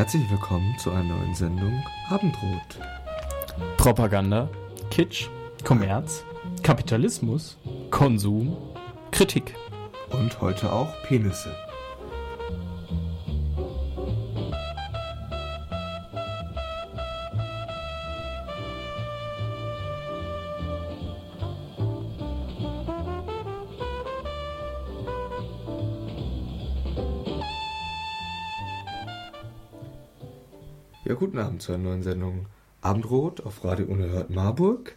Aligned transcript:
Herzlich 0.00 0.30
willkommen 0.30 0.78
zu 0.78 0.90
einer 0.92 1.02
neuen 1.02 1.34
Sendung 1.34 1.84
Abendrot. 2.08 2.80
Propaganda, 3.76 4.48
Kitsch, 4.90 5.28
Kommerz, 5.62 6.24
Kapitalismus, 6.62 7.58
Konsum, 7.90 8.56
Kritik. 9.10 9.54
Und 10.08 10.40
heute 10.40 10.72
auch 10.72 10.88
Penisse. 11.02 11.54
Ja, 31.60 31.62
guten 31.62 31.62
Abend 31.62 31.62
zu 31.62 31.72
einer 31.72 31.82
neuen 31.82 32.02
Sendung 32.02 32.46
Abendrot 32.80 33.40
auf 33.40 33.64
Radio 33.64 33.86
Unerhört 33.86 34.30
Marburg. 34.30 34.96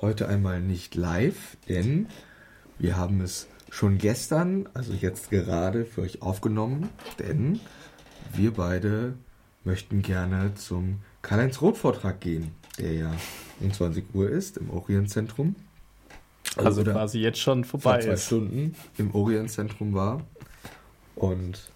Heute 0.00 0.28
einmal 0.28 0.60
nicht 0.60 0.94
live, 0.94 1.56
denn 1.68 2.08
wir 2.78 2.96
haben 2.96 3.20
es 3.20 3.46
schon 3.70 3.98
gestern, 3.98 4.68
also 4.74 4.92
jetzt 4.92 5.30
gerade 5.30 5.84
für 5.84 6.02
euch 6.02 6.22
aufgenommen, 6.22 6.88
denn 7.18 7.60
wir 8.34 8.52
beide 8.54 9.14
möchten 9.64 10.02
gerne 10.02 10.54
zum 10.54 10.98
Karl-Heinz 11.22 11.60
Roth-Vortrag 11.60 12.20
gehen, 12.20 12.52
der 12.78 12.92
ja 12.94 13.14
um 13.60 13.72
20 13.72 14.14
Uhr 14.14 14.28
ist 14.30 14.56
im 14.56 14.70
Orientzentrum. 14.70 15.54
Also 16.56 16.80
Oder 16.80 16.92
quasi 16.92 17.20
jetzt 17.20 17.38
schon 17.38 17.64
vor 17.64 17.80
vorbei 17.80 18.00
zwei 18.00 18.12
ist. 18.12 18.26
Stunden 18.26 18.74
im 18.98 19.14
Orientzentrum 19.14 19.94
war. 19.94 20.22
Und 21.14 21.70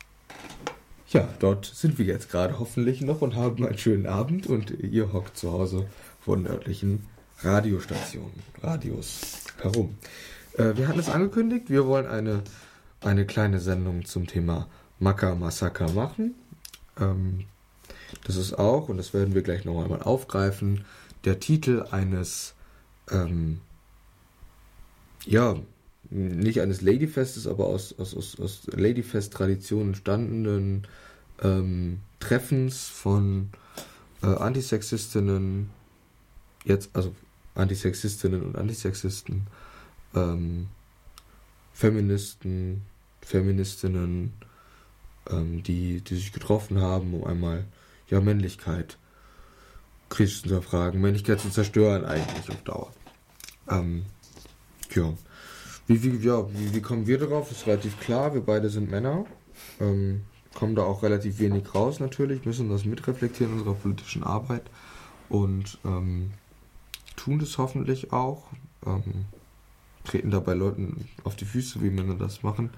ja, 1.15 1.29
dort 1.39 1.65
sind 1.65 1.97
wir 1.98 2.05
jetzt 2.05 2.29
gerade 2.29 2.59
hoffentlich 2.59 3.01
noch 3.01 3.23
und 3.23 3.37
haben 3.37 3.65
einen 3.65 3.79
schönen 3.79 4.07
Abend 4.07 4.48
und 4.48 4.70
ihr 4.70 5.12
hockt 5.12 5.37
zu 5.37 5.53
Hause 5.53 5.87
vor 6.20 6.37
den 6.37 6.47
örtlichen 6.48 7.07
Radiostationen, 7.41 8.43
Radios 8.61 9.45
herum. 9.62 9.97
Äh, 10.59 10.77
wir 10.77 10.89
hatten 10.89 10.98
es 10.98 11.09
angekündigt, 11.09 11.70
wir 11.70 11.87
wollen 11.87 12.07
eine, 12.07 12.42
eine 13.01 13.27
kleine 13.27 13.61
Sendung 13.61 14.05
zum 14.05 14.27
Thema 14.27 14.69
Maka 14.98 15.37
Massaker 15.37 15.91
machen. 15.92 16.35
Ähm, 17.01 17.45
das 18.25 18.35
ist 18.37 18.59
auch, 18.59 18.89
und 18.89 18.97
das 18.97 19.15
werden 19.15 19.35
wir 19.35 19.42
gleich 19.42 19.65
noch 19.65 19.83
einmal 19.83 20.03
aufgreifen, 20.03 20.85
der 21.25 21.39
Titel 21.39 21.87
eines 21.91 22.55
ähm, 23.11 23.61
ja, 25.27 25.57
nicht 26.11 26.61
eines 26.61 26.81
Ladyfestes, 26.81 27.47
aber 27.47 27.67
aus, 27.67 27.98
aus, 27.98 28.17
aus, 28.17 28.39
aus 28.41 28.62
Ladyfest-Traditionen 28.67 29.89
entstandenen 29.89 30.87
ähm, 31.45 32.00
Treffens 32.19 32.89
von 32.89 33.50
äh, 34.23 34.27
Antisexistinnen, 34.27 35.70
jetzt, 36.64 36.91
also 36.95 37.14
Antisexistinnen 37.55 38.42
und 38.42 38.56
Antisexisten, 38.56 39.47
ähm, 40.14 40.68
Feministen, 41.73 42.83
Feministinnen, 43.20 44.33
ähm, 45.30 45.63
die, 45.63 46.01
die 46.01 46.17
sich 46.17 46.33
getroffen 46.33 46.80
haben, 46.80 47.14
um 47.14 47.24
einmal 47.24 47.64
ja 48.08 48.20
Männlichkeit 48.20 48.98
kritisch 50.08 50.42
zu 50.42 50.48
hinterfragen, 50.48 51.01
Männlichkeit 51.01 51.41
zu 51.41 51.51
zerstören 51.51 52.05
eigentlich 52.05 52.48
auf 52.48 52.63
Dauer. 52.63 52.92
Ähm, 53.68 54.05
ja. 54.95 55.13
Wie, 55.86 56.02
wie, 56.02 56.27
ja, 56.27 56.47
wie, 56.52 56.74
wie 56.74 56.80
kommen 56.80 57.07
wir 57.07 57.18
darauf? 57.18 57.51
Ist 57.51 57.67
relativ 57.67 57.98
klar, 58.01 58.33
wir 58.33 58.41
beide 58.41 58.70
sind 58.70 58.91
Männer. 58.91 59.27
Ähm, 59.80 60.23
kommen 60.55 60.75
da 60.75 60.83
auch 60.83 61.03
relativ 61.03 61.39
wenig 61.39 61.75
raus 61.75 62.01
natürlich, 62.01 62.45
müssen 62.45 62.69
das 62.69 62.85
mitreflektieren 62.85 63.53
in 63.53 63.59
unserer 63.61 63.75
politischen 63.75 64.23
Arbeit 64.23 64.63
und 65.29 65.79
ähm, 65.85 66.33
tun 67.17 67.39
das 67.39 67.59
hoffentlich 67.59 68.13
auch. 68.13 68.45
Ähm, 68.87 69.27
treten 70.05 70.31
dabei 70.31 70.55
Leuten 70.55 71.09
auf 71.25 71.35
die 71.35 71.47
Füße, 71.47 71.83
wie 71.83 71.91
Männer 71.91 72.15
das 72.15 72.42
machen. 72.42 72.70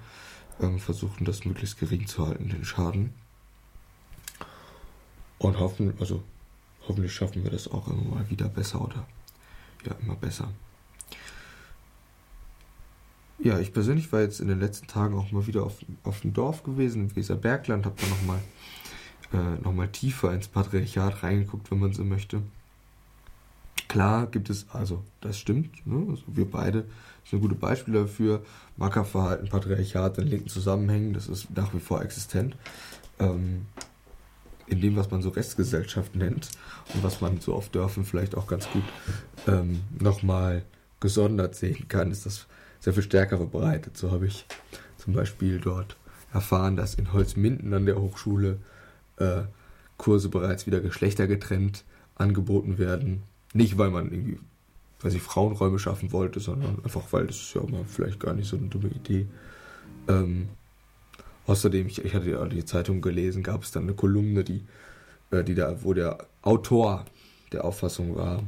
Ähm, 0.59 0.79
versuchen 0.79 1.25
das 1.25 1.45
möglichst 1.45 1.77
gering 1.77 2.07
zu 2.07 2.25
halten, 2.25 2.49
den 2.49 2.65
Schaden. 2.65 3.13
Und 5.37 5.59
hoffen, 5.59 5.93
also 5.99 6.23
hoffentlich 6.87 7.13
schaffen 7.13 7.43
wir 7.43 7.51
das 7.51 7.67
auch 7.67 7.87
immer 7.87 8.15
mal 8.15 8.29
wieder 8.29 8.47
besser 8.47 8.81
oder 8.81 9.05
ja, 9.85 9.93
immer 10.01 10.15
besser. 10.15 10.49
Ja, 13.39 13.59
ich 13.59 13.71
persönlich 13.71 14.11
war 14.11 14.21
jetzt 14.21 14.39
in 14.39 14.47
den 14.47 14.59
letzten 14.59 14.87
Tagen 14.87 15.15
auch 15.15 15.31
mal 15.31 15.45
wieder 15.45 15.63
auf, 15.63 15.77
auf 16.03 16.21
dem 16.21 16.33
Dorf 16.33 16.63
gewesen, 16.63 17.09
im 17.09 17.15
Weserbergland, 17.15 17.85
habe 17.85 17.95
da 18.01 18.07
nochmal 18.07 18.39
äh, 19.33 19.61
noch 19.61 19.91
tiefer 19.91 20.33
ins 20.33 20.47
Patriarchat 20.47 21.21
reingeguckt, 21.21 21.69
wenn 21.69 21.79
man 21.79 21.93
so 21.93 22.03
möchte. 22.03 22.41
Klar 23.87 24.27
gibt 24.27 24.49
es, 24.49 24.65
also 24.69 25.03
das 25.21 25.37
stimmt, 25.37 25.85
ne? 25.85 26.07
also 26.09 26.23
wir 26.27 26.49
beide 26.49 26.85
sind 27.29 27.41
gute 27.41 27.55
Beispiele 27.55 28.01
dafür. 28.01 28.43
Mackerverhalten, 28.75 29.49
Patriarchat 29.49 30.17
in 30.17 30.27
linken 30.27 30.49
Zusammenhängen, 30.49 31.13
das 31.13 31.27
ist 31.27 31.55
nach 31.55 31.73
wie 31.73 31.79
vor 31.79 32.01
existent. 32.01 32.55
Ähm, 33.19 33.65
in 34.65 34.81
dem, 34.81 34.95
was 34.95 35.09
man 35.11 35.21
so 35.21 35.29
Restgesellschaft 35.29 36.15
nennt 36.15 36.49
und 36.93 37.03
was 37.03 37.21
man 37.21 37.39
so 37.39 37.53
auf 37.53 37.69
Dörfern 37.69 38.03
vielleicht 38.03 38.35
auch 38.35 38.47
ganz 38.47 38.69
gut 38.69 38.83
ähm, 39.47 39.81
nochmal 39.99 40.63
gesondert 40.99 41.55
sehen 41.55 41.87
kann, 41.87 42.11
ist 42.11 42.25
das 42.25 42.47
sehr 42.79 42.93
viel 42.93 43.03
stärker 43.03 43.37
verbreitet. 43.37 43.97
So 43.97 44.11
habe 44.11 44.27
ich 44.27 44.45
zum 44.97 45.13
Beispiel 45.13 45.59
dort 45.59 45.97
erfahren, 46.33 46.75
dass 46.75 46.95
in 46.95 47.13
Holzminden 47.13 47.73
an 47.73 47.85
der 47.85 47.99
Hochschule 47.99 48.59
äh, 49.17 49.43
Kurse 49.97 50.29
bereits 50.29 50.67
wieder 50.67 50.79
geschlechtergetrennt 50.79 51.83
angeboten 52.15 52.77
werden. 52.77 53.23
Nicht, 53.53 53.77
weil 53.77 53.89
man 53.89 54.11
irgendwie, 54.11 54.39
weil 55.01 55.11
sie 55.11 55.19
Frauenräume 55.19 55.79
schaffen 55.79 56.11
wollte, 56.11 56.39
sondern 56.39 56.83
einfach, 56.83 57.03
weil 57.11 57.27
das 57.27 57.37
ist 57.37 57.53
ja 57.55 57.61
mal 57.63 57.83
vielleicht 57.85 58.19
gar 58.19 58.33
nicht 58.33 58.47
so 58.47 58.57
eine 58.57 58.67
dumme 58.67 58.89
Idee. 58.89 59.27
Ähm, 60.07 60.49
außerdem, 61.47 61.87
ich, 61.87 62.03
ich 62.03 62.13
hatte 62.13 62.29
ja 62.29 62.45
die 62.45 62.65
Zeitung 62.65 63.01
gelesen, 63.01 63.43
gab 63.43 63.63
es 63.63 63.71
dann 63.71 63.83
eine 63.83 63.93
Kolumne, 63.93 64.43
die, 64.43 64.63
äh, 65.31 65.43
die 65.43 65.55
da, 65.55 65.83
wo 65.83 65.93
der 65.93 66.17
Autor 66.41 67.05
der 67.51 67.65
Auffassung 67.65 68.15
war, 68.15 68.43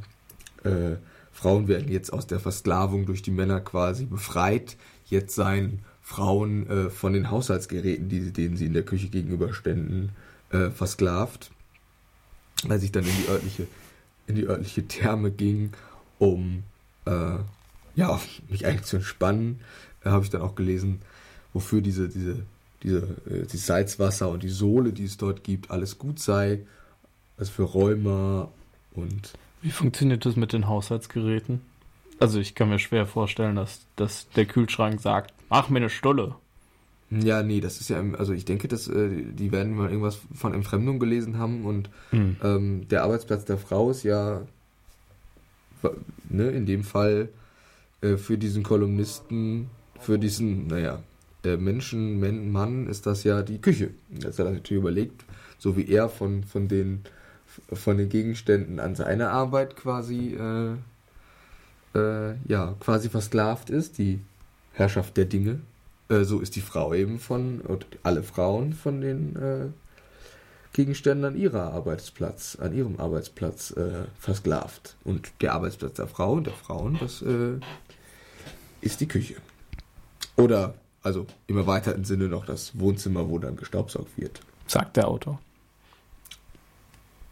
äh, 0.63 0.97
Frauen 1.39 1.69
werden 1.69 1.89
jetzt 1.89 2.11
aus 2.11 2.27
der 2.27 2.41
Versklavung 2.41 3.05
durch 3.05 3.21
die 3.21 3.31
Männer 3.31 3.61
quasi 3.61 4.03
befreit. 4.03 4.75
Jetzt 5.05 5.35
seien 5.35 5.79
Frauen 6.01 6.69
äh, 6.69 6.89
von 6.89 7.13
den 7.13 7.31
Haushaltsgeräten, 7.31 8.09
die, 8.09 8.33
denen 8.33 8.57
sie 8.57 8.65
in 8.65 8.73
der 8.73 8.83
Küche 8.83 9.07
gegenüberständen, 9.07 10.09
äh, 10.49 10.69
versklavt. 10.69 11.51
Als 12.67 12.83
ich 12.83 12.91
dann 12.91 13.05
in 13.05 13.15
die 13.15 13.29
örtliche, 13.29 13.67
in 14.27 14.35
die 14.35 14.47
örtliche 14.47 14.85
Therme 14.85 15.31
ging, 15.31 15.71
um 16.17 16.63
äh, 17.05 17.37
ja, 17.95 18.19
mich 18.49 18.65
eigentlich 18.65 18.83
zu 18.83 18.97
entspannen, 18.97 19.61
habe 20.03 20.25
ich 20.25 20.29
dann 20.31 20.41
auch 20.41 20.55
gelesen, 20.55 20.99
wofür 21.53 21.79
diese, 21.79 22.09
diese, 22.09 22.43
diese, 22.83 23.15
äh, 23.29 23.45
die 23.49 23.57
Salzwasser 23.57 24.27
und 24.27 24.43
die 24.43 24.49
Sohle, 24.49 24.91
die 24.91 25.05
es 25.05 25.15
dort 25.15 25.45
gibt, 25.45 25.71
alles 25.71 25.97
gut 25.97 26.19
sei. 26.19 26.65
Also 27.37 27.53
für 27.53 27.63
Rheuma 27.63 28.51
und 28.91 29.31
Wie 29.61 29.71
funktioniert 29.71 30.25
das 30.25 30.35
mit 30.35 30.53
den 30.53 30.67
Haushaltsgeräten? 30.67 31.61
Also 32.19 32.39
ich 32.39 32.55
kann 32.55 32.69
mir 32.69 32.79
schwer 32.79 33.05
vorstellen, 33.05 33.55
dass, 33.55 33.81
dass 33.95 34.29
der 34.35 34.45
Kühlschrank 34.45 34.99
sagt, 35.01 35.33
mach 35.49 35.69
mir 35.69 35.77
eine 35.77 35.89
Stulle. 35.89 36.35
Ja, 37.11 37.41
nee, 37.43 37.59
das 37.59 37.81
ist 37.81 37.89
ja, 37.89 38.03
also 38.17 38.33
ich 38.33 38.45
denke, 38.45 38.67
dass 38.67 38.87
äh, 38.87 39.09
die 39.09 39.51
werden 39.51 39.75
mal 39.75 39.89
irgendwas 39.89 40.19
von 40.35 40.53
Entfremdung 40.53 40.99
gelesen 40.99 41.37
haben 41.39 41.65
und 41.65 41.89
Hm. 42.11 42.35
ähm, 42.43 42.87
der 42.89 43.03
Arbeitsplatz 43.03 43.45
der 43.45 43.57
Frau 43.57 43.89
ist 43.89 44.03
ja, 44.03 44.41
ne, 46.29 46.49
in 46.51 46.65
dem 46.65 46.83
Fall 46.83 47.29
äh, 48.01 48.17
für 48.17 48.37
diesen 48.37 48.63
Kolumnisten, 48.63 49.69
für 49.99 50.19
diesen, 50.19 50.67
naja, 50.67 51.01
äh, 51.43 51.57
Menschen, 51.57 52.19
Men- 52.19 52.51
Mann 52.51 52.87
ist 52.87 53.05
das 53.05 53.23
ja 53.23 53.41
die 53.41 53.59
Küche. 53.59 53.91
Das 54.09 54.37
hat 54.37 54.45
er 54.45 54.51
natürlich 54.53 54.81
überlegt, 54.81 55.25
so 55.57 55.75
wie 55.77 55.87
er 55.87 56.09
von, 56.09 56.43
von 56.43 56.67
den 56.67 57.01
von 57.71 57.97
den 57.97 58.09
Gegenständen 58.09 58.79
an 58.79 58.95
seine 58.95 59.29
Arbeit 59.29 59.75
quasi 59.75 60.35
äh, 60.35 60.75
äh, 61.95 62.35
ja 62.47 62.75
quasi 62.79 63.09
versklavt 63.09 63.69
ist, 63.69 63.97
die 63.97 64.19
Herrschaft 64.73 65.17
der 65.17 65.25
Dinge. 65.25 65.59
Äh, 66.09 66.23
so 66.23 66.39
ist 66.39 66.55
die 66.55 66.61
Frau 66.61 66.93
eben 66.93 67.19
von, 67.19 67.61
und 67.61 67.85
alle 68.03 68.23
Frauen 68.23 68.73
von 68.73 69.01
den 69.01 69.35
äh, 69.35 69.65
Gegenständen 70.73 71.25
an 71.25 71.37
ihrer 71.37 71.73
Arbeitsplatz, 71.73 72.57
an 72.59 72.73
ihrem 72.73 72.99
Arbeitsplatz 72.99 73.71
äh, 73.71 74.05
versklavt. 74.19 74.95
Und 75.03 75.31
der 75.41 75.53
Arbeitsplatz 75.53 75.95
der 75.95 76.07
Frau 76.07 76.33
und 76.33 76.47
der 76.47 76.53
Frauen, 76.53 76.97
das 76.99 77.21
äh, 77.21 77.59
ist 78.81 79.01
die 79.01 79.07
Küche. 79.07 79.35
Oder, 80.35 80.75
also 81.01 81.25
im 81.47 81.57
erweiterten 81.57 82.05
Sinne 82.05 82.27
noch 82.27 82.45
das 82.45 82.79
Wohnzimmer, 82.79 83.29
wo 83.29 83.39
dann 83.39 83.57
gestaubsaugt 83.57 84.17
wird. 84.17 84.41
Sagt 84.67 84.97
der 84.97 85.07
Autor. 85.07 85.39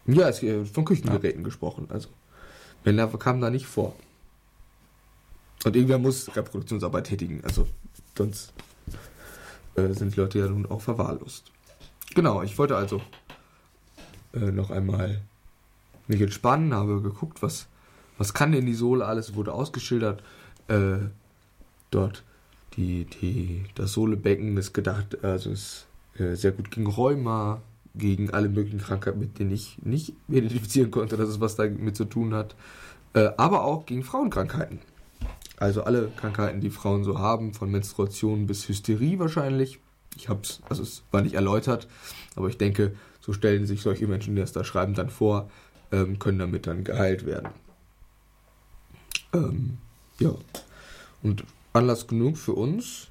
Ja, 0.08 0.30
es 0.30 0.42
ist 0.42 0.74
von 0.74 0.86
Küchengeräten 0.86 1.44
gesprochen. 1.44 1.88
Also 1.90 2.10
Männer 2.86 3.08
kamen 3.08 3.42
da 3.42 3.50
nicht 3.50 3.66
vor. 3.66 3.96
Und 5.66 5.76
irgendwer 5.76 5.98
muss 5.98 6.34
Reproduktionsarbeit 6.36 7.08
tätigen. 7.08 7.42
Also 7.44 7.68
sonst 8.18 8.54
äh, 9.76 9.94
sind 9.94 10.16
die 10.16 10.20
Leute 10.20 10.40
ja 10.40 10.48
nun 10.48 10.66
auch 10.66 10.82
verwahrlost. 10.82 11.52
Genau, 12.16 12.42
ich 12.42 12.58
wollte 12.58 12.78
also 12.78 13.02
äh, 14.34 14.52
noch 14.52 14.72
einmal 14.72 15.22
mich 16.08 16.22
entspannen, 16.22 16.74
habe 16.74 17.02
geguckt, 17.02 17.42
was, 17.42 17.68
was 18.18 18.34
kann 18.34 18.54
denn 18.54 18.66
die 18.66 18.74
Sohle 18.74 19.06
alles, 19.06 19.36
wurde 19.36 19.54
ausgeschildert. 19.54 20.24
Äh, 20.70 21.00
dort 21.92 22.24
die, 22.78 23.06
die, 23.06 23.66
das 23.76 23.94
Sohlebecken 23.94 24.56
ist 24.56 24.74
gedacht, 24.74 25.24
also 25.24 25.50
ist 25.50 25.88
äh, 26.18 26.36
sehr 26.36 26.52
gut 26.52 26.72
gegen 26.72 26.88
Rheuma, 26.88 27.62
gegen 27.98 28.32
alle 28.32 28.50
möglichen 28.50 28.80
Krankheiten, 28.80 29.20
mit 29.20 29.40
denen 29.40 29.52
ich 29.52 29.78
nicht 29.84 30.14
identifizieren 30.28 30.92
konnte, 30.92 31.18
dass 31.18 31.30
es 31.30 31.40
was 31.40 31.56
damit 31.56 31.96
zu 31.96 32.06
tun 32.06 32.34
hat, 32.34 32.56
äh, 33.14 33.30
aber 33.38 33.64
auch 33.64 33.86
gegen 33.86 34.04
Frauenkrankheiten. 34.04 34.80
Also 35.58 35.84
alle 35.84 36.12
Krankheiten, 36.16 36.62
die 36.62 36.70
Frauen 36.70 37.04
so 37.04 37.18
haben, 37.18 37.54
von 37.54 37.72
Menstruation 37.72 38.46
bis 38.46 38.68
Hysterie 38.70 39.18
wahrscheinlich. 39.18 39.80
Ich 40.16 40.30
hab's, 40.30 40.62
also 40.70 40.84
es 40.84 41.04
war 41.12 41.22
nicht 41.22 41.36
erläutert, 41.36 41.88
aber 42.36 42.48
ich 42.48 42.58
denke, 42.58 42.96
so 43.20 43.34
stellen 43.34 43.66
sich 43.66 43.82
solche 43.82 44.08
Menschen, 44.08 44.36
die 44.36 44.42
das 44.42 44.52
da 44.52 44.64
schreiben, 44.64 44.94
dann 44.94 45.10
vor, 45.10 45.50
ähm, 45.92 46.20
können 46.20 46.40
damit 46.40 46.68
dann 46.68 46.84
geheilt 46.84 47.26
werden. 47.26 47.50
Ähm, 49.34 49.78
ja. 50.20 50.34
Und 51.24 51.44
Anlass 51.74 52.08
genug 52.08 52.38
für 52.38 52.54
uns, 52.54 53.08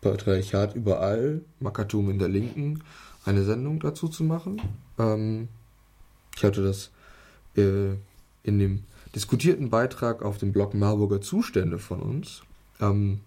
Patriarchat 0.00 0.74
überall, 0.74 1.42
Makatum 1.60 2.10
in 2.10 2.18
der 2.18 2.28
Linken, 2.28 2.82
eine 3.28 3.44
Sendung 3.44 3.78
dazu 3.80 4.08
zu 4.08 4.24
machen. 4.24 4.60
Ähm, 4.98 5.48
ich 6.34 6.42
hatte 6.42 6.62
das 6.62 6.90
äh, 7.56 7.90
in 8.42 8.58
dem 8.58 8.84
diskutierten 9.14 9.68
Beitrag 9.70 10.22
auf 10.22 10.38
dem 10.38 10.52
Blog 10.52 10.74
Marburger 10.74 11.20
Zustände 11.20 11.78
von 11.78 12.00
uns. 12.00 12.42
Ähm, 12.80 13.20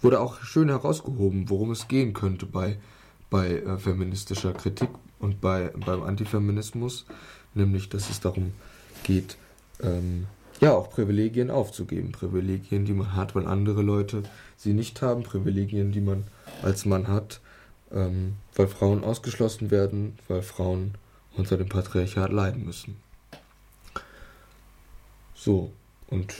wurde 0.00 0.20
auch 0.20 0.42
schön 0.42 0.68
herausgehoben, 0.68 1.50
worum 1.50 1.70
es 1.70 1.88
gehen 1.88 2.14
könnte 2.14 2.46
bei, 2.46 2.78
bei 3.28 3.60
äh, 3.60 3.78
feministischer 3.78 4.52
Kritik 4.52 4.90
und 5.18 5.40
bei, 5.40 5.72
beim 5.84 6.02
Antifeminismus, 6.02 7.04
nämlich 7.54 7.88
dass 7.88 8.08
es 8.08 8.20
darum 8.20 8.52
geht, 9.02 9.36
ähm, 9.82 10.26
ja, 10.60 10.72
auch 10.72 10.88
Privilegien 10.88 11.50
aufzugeben. 11.50 12.12
Privilegien, 12.12 12.86
die 12.86 12.94
man 12.94 13.14
hat, 13.14 13.34
weil 13.34 13.46
andere 13.46 13.82
Leute 13.82 14.22
sie 14.56 14.72
nicht 14.72 15.02
haben. 15.02 15.22
Privilegien, 15.22 15.92
die 15.92 16.00
man 16.00 16.24
als 16.62 16.86
Mann 16.86 17.08
hat, 17.08 17.40
ähm, 17.92 18.36
weil 18.54 18.68
Frauen 18.68 19.04
ausgeschlossen 19.04 19.70
werden, 19.70 20.18
weil 20.28 20.42
Frauen 20.42 20.94
unter 21.36 21.56
dem 21.56 21.68
Patriarchat 21.68 22.32
leiden 22.32 22.64
müssen. 22.64 22.96
So, 25.34 25.70
und 26.08 26.34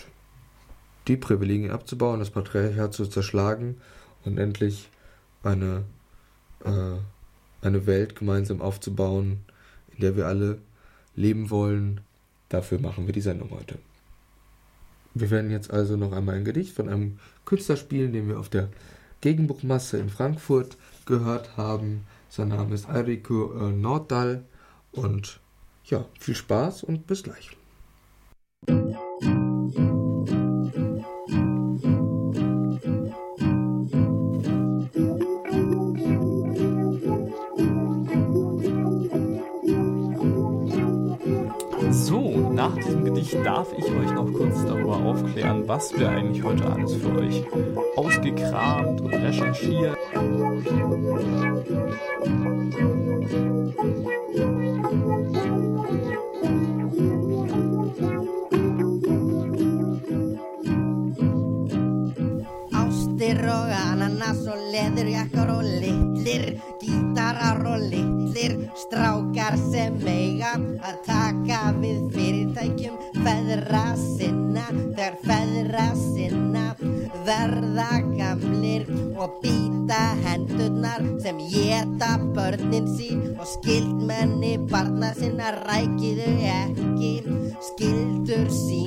die 1.06 1.16
Privilegien 1.16 1.70
abzubauen, 1.70 2.20
das 2.20 2.31
Patriarchat 2.31 2.94
zu 2.94 3.06
zerschlagen 3.06 3.76
und 4.25 4.38
endlich 4.38 4.88
eine, 5.43 5.84
äh, 6.64 6.96
eine 7.62 7.87
Welt 7.87 8.16
gemeinsam 8.16 8.60
aufzubauen, 8.60 9.44
in 9.94 10.00
der 10.00 10.16
wir 10.16 10.26
alle 10.26 10.58
leben 11.14 11.50
wollen, 11.50 12.00
dafür 12.48 12.81
machen 12.81 13.06
wir 13.06 13.12
die 13.12 13.20
Sendung 13.20 13.50
heute. 13.50 13.78
Wir 15.14 15.31
werden 15.31 15.50
jetzt 15.50 15.70
also 15.70 15.96
noch 15.96 16.12
einmal 16.12 16.34
ein 16.34 16.44
Gedicht 16.44 16.75
von 16.75 16.88
einem 16.88 17.19
Künstler 17.44 17.76
spielen, 17.76 18.12
den 18.12 18.28
wir 18.28 18.38
auf 18.38 18.48
der 18.48 18.69
Gegenbuchmasse 19.22 19.98
in 19.98 20.10
Frankfurt 20.10 20.76
gehört 21.06 21.56
haben. 21.56 22.06
Sein 22.29 22.49
Name 22.49 22.75
ist 22.75 22.88
Eirico 22.88 23.53
äh, 23.55 23.73
Norddal 23.73 24.44
und 24.93 25.41
ja, 25.85 26.05
viel 26.19 26.35
Spaß 26.35 26.82
und 26.82 27.06
bis 27.06 27.23
gleich. 27.23 27.56
Nach 42.66 42.76
diesem 42.76 43.04
Gedicht 43.04 43.34
darf 43.44 43.68
ich 43.78 43.84
euch 43.84 44.10
noch 44.12 44.32
kurz 44.32 44.64
darüber 44.64 44.96
aufklären, 44.96 45.68
was 45.68 45.96
wir 45.96 46.08
eigentlich 46.08 46.42
heute 46.42 46.66
alles 46.66 46.94
für 46.94 47.16
euch 47.16 47.44
ausgekramt 47.96 49.00
und 49.00 49.14
recherchiert. 49.14 49.96
Ananas 63.96 64.42
og 64.50 64.58
leðurjakkar 64.72 65.50
og 65.54 65.62
litlir 65.64 66.58
gítarar 66.82 67.62
og 67.70 67.86
litlir 67.90 68.58
strákar 68.76 69.56
sem 69.70 69.96
feðra 73.66 73.96
sinna 73.98 74.64
þegar 74.70 75.16
feðra 75.26 75.86
sinna 75.98 76.64
verða 77.26 77.88
gamlir 78.14 78.84
og 79.18 79.40
býta 79.42 80.02
hendurnar 80.22 81.02
sem 81.24 81.40
geta 81.50 82.12
börnin 82.36 82.86
sín 82.94 83.24
og 83.34 83.46
skildmenni 83.56 84.54
barna 84.70 85.10
sinna 85.18 85.50
rækiðu 85.64 86.30
ekki 86.52 87.12
skildur 87.72 88.46
sínar 88.54 88.85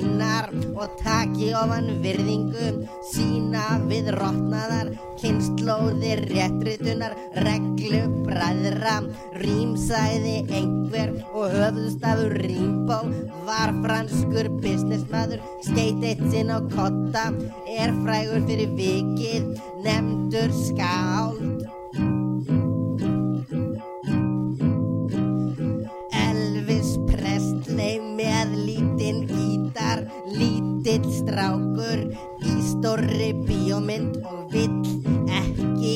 og 0.80 0.92
taki 1.00 1.50
ofan 1.56 1.88
virðingu 2.04 2.70
sína 3.10 3.64
við 3.90 4.10
rótnaðar 4.16 4.92
kynnslóðir 5.20 6.22
réttritunar 6.30 7.16
reglu 7.44 8.00
bræðra 8.24 8.96
rýmsæði 9.42 10.36
einhver 10.48 11.12
og 11.34 11.56
höfðustafur 11.56 12.36
rýmbó 12.44 13.00
var 13.48 13.74
franskur 13.82 14.48
businessmaður 14.62 15.44
skeit 15.66 16.06
eitt 16.12 16.24
sinn 16.32 16.54
á 16.54 16.58
kotta 16.72 17.28
er 17.68 17.92
frægur 18.00 18.48
fyrir 18.48 18.72
vikið 18.80 19.52
nefndur 19.84 20.56
skáld 20.64 21.79
lítill 30.90 31.12
strákur 31.14 32.00
í 32.42 32.52
stórri 32.66 33.30
bíómynd 33.46 34.16
og 34.26 34.50
vill 34.50 34.80
ekki 35.38 35.92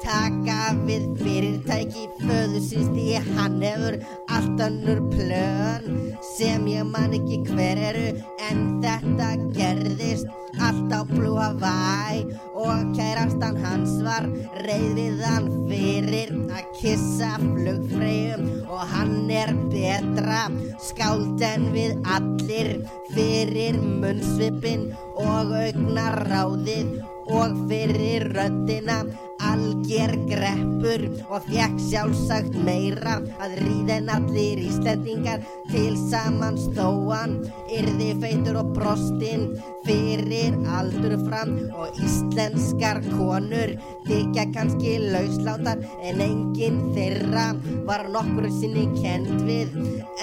taka 0.00 0.72
við 0.86 1.04
fyrirtæki 1.20 2.06
föðusins 2.22 2.88
því 2.94 3.20
hann 3.36 3.58
hefur 3.60 3.98
allt 4.36 4.60
önnur 4.66 5.00
plön 5.14 6.14
sem 6.36 6.66
ég 6.66 6.84
man 6.92 7.14
ekki 7.16 7.40
hver 7.48 7.80
eru 7.90 8.08
en 8.48 8.60
þetta 8.82 9.30
gerðist 9.56 10.26
allt 10.60 10.92
á 10.92 11.00
Blue 11.08 11.38
Hawaii 11.38 12.24
og 12.54 12.90
kærastan 12.96 13.58
hans 13.64 13.92
var 14.04 14.26
reyð 14.66 14.98
við 14.98 15.22
hann 15.24 15.48
fyrir 15.70 16.34
að 16.56 16.72
kissa 16.80 17.30
flugfreyjum 17.40 18.44
og 18.66 18.82
hann 18.94 19.30
er 19.30 19.54
betra 19.72 20.42
skáld 20.88 21.42
en 21.46 21.70
við 21.76 21.96
allir 22.16 22.72
fyrir 23.14 23.80
munnsvipin 23.80 24.90
og 25.14 25.54
augnaráðið 25.64 27.00
og 27.30 27.58
fyrir 27.70 28.30
röddina 28.34 29.02
algjör 29.50 30.12
greppur 30.30 31.06
og 31.30 31.46
fekk 31.48 31.76
sjálfsagt 31.88 32.56
meira 32.66 33.18
að 33.42 33.56
ríða 33.60 33.96
en 34.00 34.12
allir 34.16 34.62
íslendingar 34.62 35.42
til 35.70 35.96
samans 36.10 36.68
þóan 36.76 37.38
yrði 37.78 38.12
feitur 38.22 38.60
og 38.62 38.72
brostinn 38.76 39.48
fyrir 39.84 40.56
aldur 40.76 41.14
fram 41.26 41.52
og 41.80 41.98
íslenskar 42.04 43.00
konur 43.12 43.72
þykja 44.08 44.46
kannski 44.54 44.96
lausláttar 45.12 45.82
en 46.06 46.22
enginn 46.24 46.80
þeirra 46.96 47.46
var 47.88 48.06
nokkur 48.12 48.48
sinni 48.58 48.86
kend 48.98 49.44
við. 49.48 49.74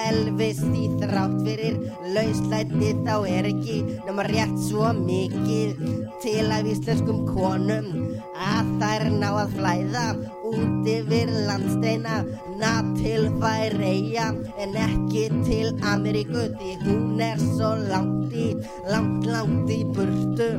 Elvis 0.07 0.61
því 0.63 0.83
þrátt 1.01 1.37
fyrir 1.45 1.79
lauslæti 2.15 2.93
þá 3.03 3.15
er 3.37 3.49
ekki 3.51 3.77
nema 4.07 4.27
rétt 4.29 4.57
svo 4.67 4.91
mikið 4.99 5.85
til 6.23 6.47
af 6.53 6.71
íslenskum 6.73 7.25
konum 7.29 7.89
að 8.37 8.73
þær 8.81 9.07
ná 9.17 9.29
að 9.33 9.55
flæða 9.57 10.07
út 10.47 10.91
yfir 10.91 11.31
landsteina 11.47 12.21
ná 12.61 12.73
til 12.97 13.27
Færeia 13.41 14.31
en 14.61 14.75
ekki 14.87 15.27
til 15.45 15.73
Ameríku 15.91 16.47
því 16.57 16.71
hún 16.85 17.21
er 17.21 17.37
svo 17.41 17.73
langt 17.77 18.33
í, 18.33 18.47
langt, 18.89 19.27
langt 19.29 19.69
í 19.73 19.83
burtu. 19.93 20.49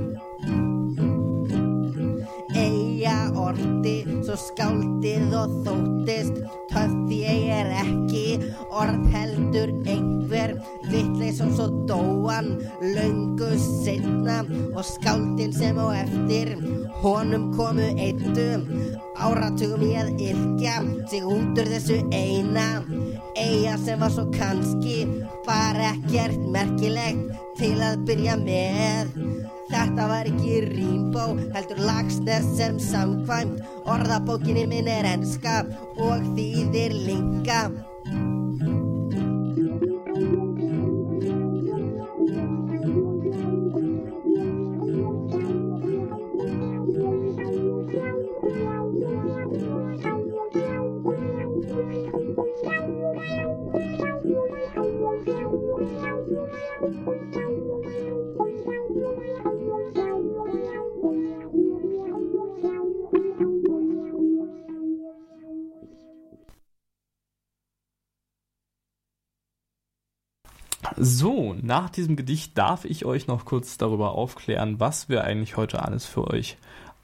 Eia 2.59 3.17
orti 3.47 3.97
svo 4.27 4.39
skáldið 4.49 5.35
og 5.43 5.59
þóttist 5.67 6.39
því 7.09 7.19
ég 7.25 7.47
er 7.59 7.71
ekki 7.83 8.25
orð 8.71 9.07
heldur 9.15 9.73
einhver 9.89 10.55
vittleis 10.93 11.43
og 11.45 11.55
svo 11.57 11.69
dóa 11.89 12.39
hann 12.39 12.59
löngu 12.81 13.51
setna 13.83 14.45
og 14.77 14.85
skáldin 14.85 15.53
sem 15.53 15.79
á 15.79 15.87
eftir 16.05 16.49
honum 17.03 17.51
komu 17.57 17.89
eittum 18.05 18.63
áratugum 19.19 19.83
í 19.83 19.93
að 19.99 20.23
yrkja 20.29 20.77
sig 21.11 21.27
út 21.27 21.59
úr 21.59 21.71
þessu 21.73 21.99
eina. 22.15 22.69
Eiga 23.35 23.75
sem 23.83 24.01
var 24.01 24.15
svo 24.15 24.29
kannski 24.35 24.97
bara 25.47 25.93
ekkert 25.95 26.39
merkilegt 26.55 27.35
til 27.59 27.75
að 27.83 28.05
byrja 28.07 28.39
með. 28.45 29.13
Þetta 29.69 30.07
var 30.09 30.31
ekki 30.31 30.63
rýmbó, 30.65 31.27
heldur 31.53 31.83
lagsnes 31.85 32.47
sem 32.57 32.79
samkvæmt 32.81 33.61
Orðabókinni 33.89 34.65
minn 34.71 34.89
er 34.89 35.11
enska 35.11 35.61
og 36.01 36.25
þýðir 36.37 36.95
linga 36.95 37.67
nach 71.69 71.91
diesem 71.91 72.17
Gedicht 72.17 72.57
darf 72.57 72.87
ich 72.87 73.05
euch 73.05 73.27
noch 73.27 73.45
kurz 73.45 73.77
darüber 73.77 74.13
aufklären, 74.13 74.81
was 74.81 75.11
wir 75.11 75.25
eigentlich 75.25 75.59
heute 75.59 75.83
alles 75.85 76.07
für 76.07 76.27
euch 76.27 76.57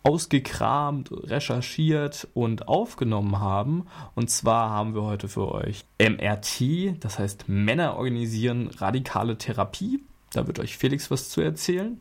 ausgekramt, 0.02 1.10
recherchiert 1.12 2.28
und 2.32 2.66
aufgenommen 2.66 3.40
haben. 3.40 3.86
Und 4.14 4.30
zwar 4.30 4.70
haben 4.70 4.94
wir 4.94 5.02
heute 5.02 5.28
für 5.28 5.52
euch 5.52 5.84
MRT, 5.98 6.96
das 7.04 7.18
heißt 7.18 7.46
Männer 7.46 7.96
organisieren 7.96 8.68
radikale 8.78 9.36
Therapie. 9.36 10.00
Da 10.32 10.46
wird 10.46 10.58
euch 10.58 10.78
Felix 10.78 11.10
was 11.10 11.28
zu 11.28 11.42
erzählen. 11.42 12.00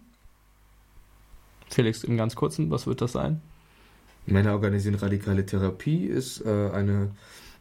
Felix, 1.69 2.03
im 2.05 2.15
ganz 2.15 2.33
kurzen, 2.33 2.71
was 2.71 2.87
wird 2.87 3.01
das 3.01 3.11
sein? 3.11 3.41
Männer 4.25 4.53
organisieren 4.53 4.95
radikale 4.95 5.45
Therapie 5.45 6.05
ist 6.05 6.45
äh, 6.45 6.71
eine 6.71 7.11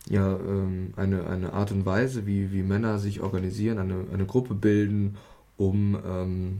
ja 0.08 0.36
ähm, 0.36 0.92
eine, 0.96 1.26
eine 1.26 1.52
Art 1.52 1.72
und 1.72 1.86
Weise, 1.86 2.26
wie, 2.26 2.52
wie 2.52 2.62
Männer 2.62 2.98
sich 2.98 3.20
organisieren, 3.20 3.78
eine, 3.78 4.04
eine 4.12 4.26
Gruppe 4.26 4.54
bilden, 4.54 5.16
um 5.56 5.96
ähm, 6.04 6.58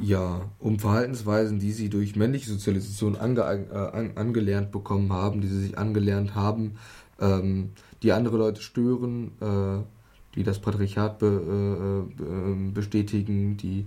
ja, 0.00 0.42
um 0.58 0.78
Verhaltensweisen, 0.78 1.58
die 1.58 1.72
sie 1.72 1.88
durch 1.88 2.14
männliche 2.14 2.50
Sozialisation 2.50 3.16
ange, 3.16 3.40
äh, 3.40 3.96
an, 3.96 4.12
angelernt 4.14 4.70
bekommen 4.70 5.12
haben, 5.12 5.40
die 5.40 5.48
sie 5.48 5.60
sich 5.60 5.78
angelernt 5.78 6.34
haben, 6.34 6.76
ähm, 7.20 7.70
die 8.02 8.12
andere 8.12 8.36
Leute 8.36 8.62
stören, 8.62 9.32
äh, 9.40 9.82
die 10.34 10.44
das 10.44 10.60
Patriarchat 10.60 11.18
be, 11.18 12.06
äh, 12.18 12.22
ähm, 12.22 12.74
bestätigen, 12.74 13.56
die 13.56 13.86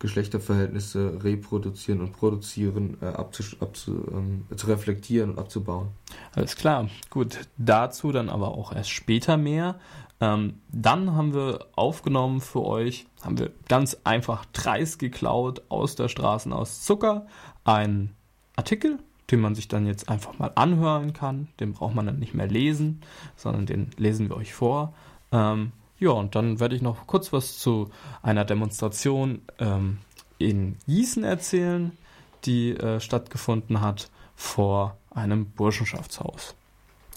Geschlechterverhältnisse 0.00 1.22
reproduzieren 1.22 2.00
und 2.00 2.12
produzieren, 2.12 2.96
äh, 3.02 3.12
ähm, 3.12 4.46
zu 4.56 4.66
reflektieren 4.66 5.30
und 5.30 5.38
abzubauen. 5.38 5.88
Alles 6.34 6.56
klar, 6.56 6.88
gut. 7.10 7.38
Dazu 7.58 8.10
dann 8.10 8.30
aber 8.30 8.48
auch 8.48 8.72
erst 8.72 8.90
später 8.90 9.36
mehr. 9.36 9.78
Ähm, 10.20 10.54
dann 10.72 11.14
haben 11.14 11.34
wir 11.34 11.66
aufgenommen 11.76 12.40
für 12.40 12.64
euch, 12.64 13.06
haben 13.22 13.38
wir 13.38 13.52
ganz 13.68 13.98
einfach 14.04 14.46
dreist 14.46 14.98
geklaut 14.98 15.62
aus 15.68 15.96
der 15.96 16.08
Straßen 16.08 16.52
aus 16.52 16.82
Zucker 16.82 17.26
einen 17.64 18.16
Artikel, 18.56 18.98
den 19.30 19.40
man 19.40 19.54
sich 19.54 19.68
dann 19.68 19.86
jetzt 19.86 20.08
einfach 20.08 20.38
mal 20.38 20.50
anhören 20.54 21.12
kann. 21.12 21.48
Den 21.60 21.74
braucht 21.74 21.94
man 21.94 22.06
dann 22.06 22.18
nicht 22.18 22.34
mehr 22.34 22.48
lesen, 22.48 23.02
sondern 23.36 23.66
den 23.66 23.90
lesen 23.98 24.30
wir 24.30 24.36
euch 24.36 24.54
vor. 24.54 24.94
Ähm, 25.30 25.72
ja, 26.00 26.10
und 26.10 26.34
dann 26.34 26.60
werde 26.60 26.74
ich 26.74 26.82
noch 26.82 27.06
kurz 27.06 27.30
was 27.32 27.58
zu 27.58 27.90
einer 28.22 28.46
Demonstration 28.46 29.42
ähm, 29.58 29.98
in 30.38 30.78
Gießen 30.86 31.22
erzählen, 31.24 31.96
die 32.44 32.70
äh, 32.70 33.00
stattgefunden 33.00 33.82
hat 33.82 34.10
vor 34.34 34.96
einem 35.10 35.50
Burschenschaftshaus. 35.50 36.54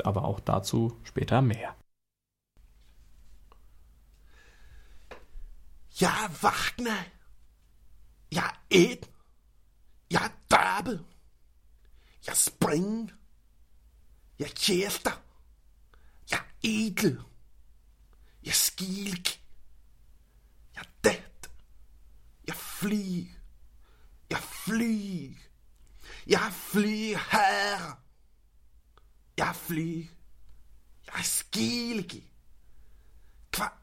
Aber 0.03 0.25
auch 0.25 0.41
dazu 0.41 0.97
später 1.05 1.41
mehr. 1.41 1.75
Ja, 5.91 6.29
Wagner. 6.41 7.05
Ja, 8.31 8.51
Ed. 8.69 9.07
Ja, 10.11 10.29
Dörbe. 10.49 11.05
Ja, 12.23 12.35
Spring. 12.35 13.11
Ja, 14.37 14.47
Chester. 14.47 15.13
Ja, 16.27 16.39
Edel. 16.61 17.23
Jag 18.43 18.55
skrik. 18.55 19.41
Jag 20.73 20.85
dött. 21.01 21.49
Jag 22.45 22.55
flyr. 22.55 23.27
Jag 24.27 24.43
flyr. 24.43 25.37
Jag 26.25 26.53
flyr 26.53 27.15
här. 27.15 27.93
Jag 29.35 29.55
flyr. 29.55 30.07
Jeg 31.05 31.19
er 31.19 31.23
skilgi. 31.23 32.29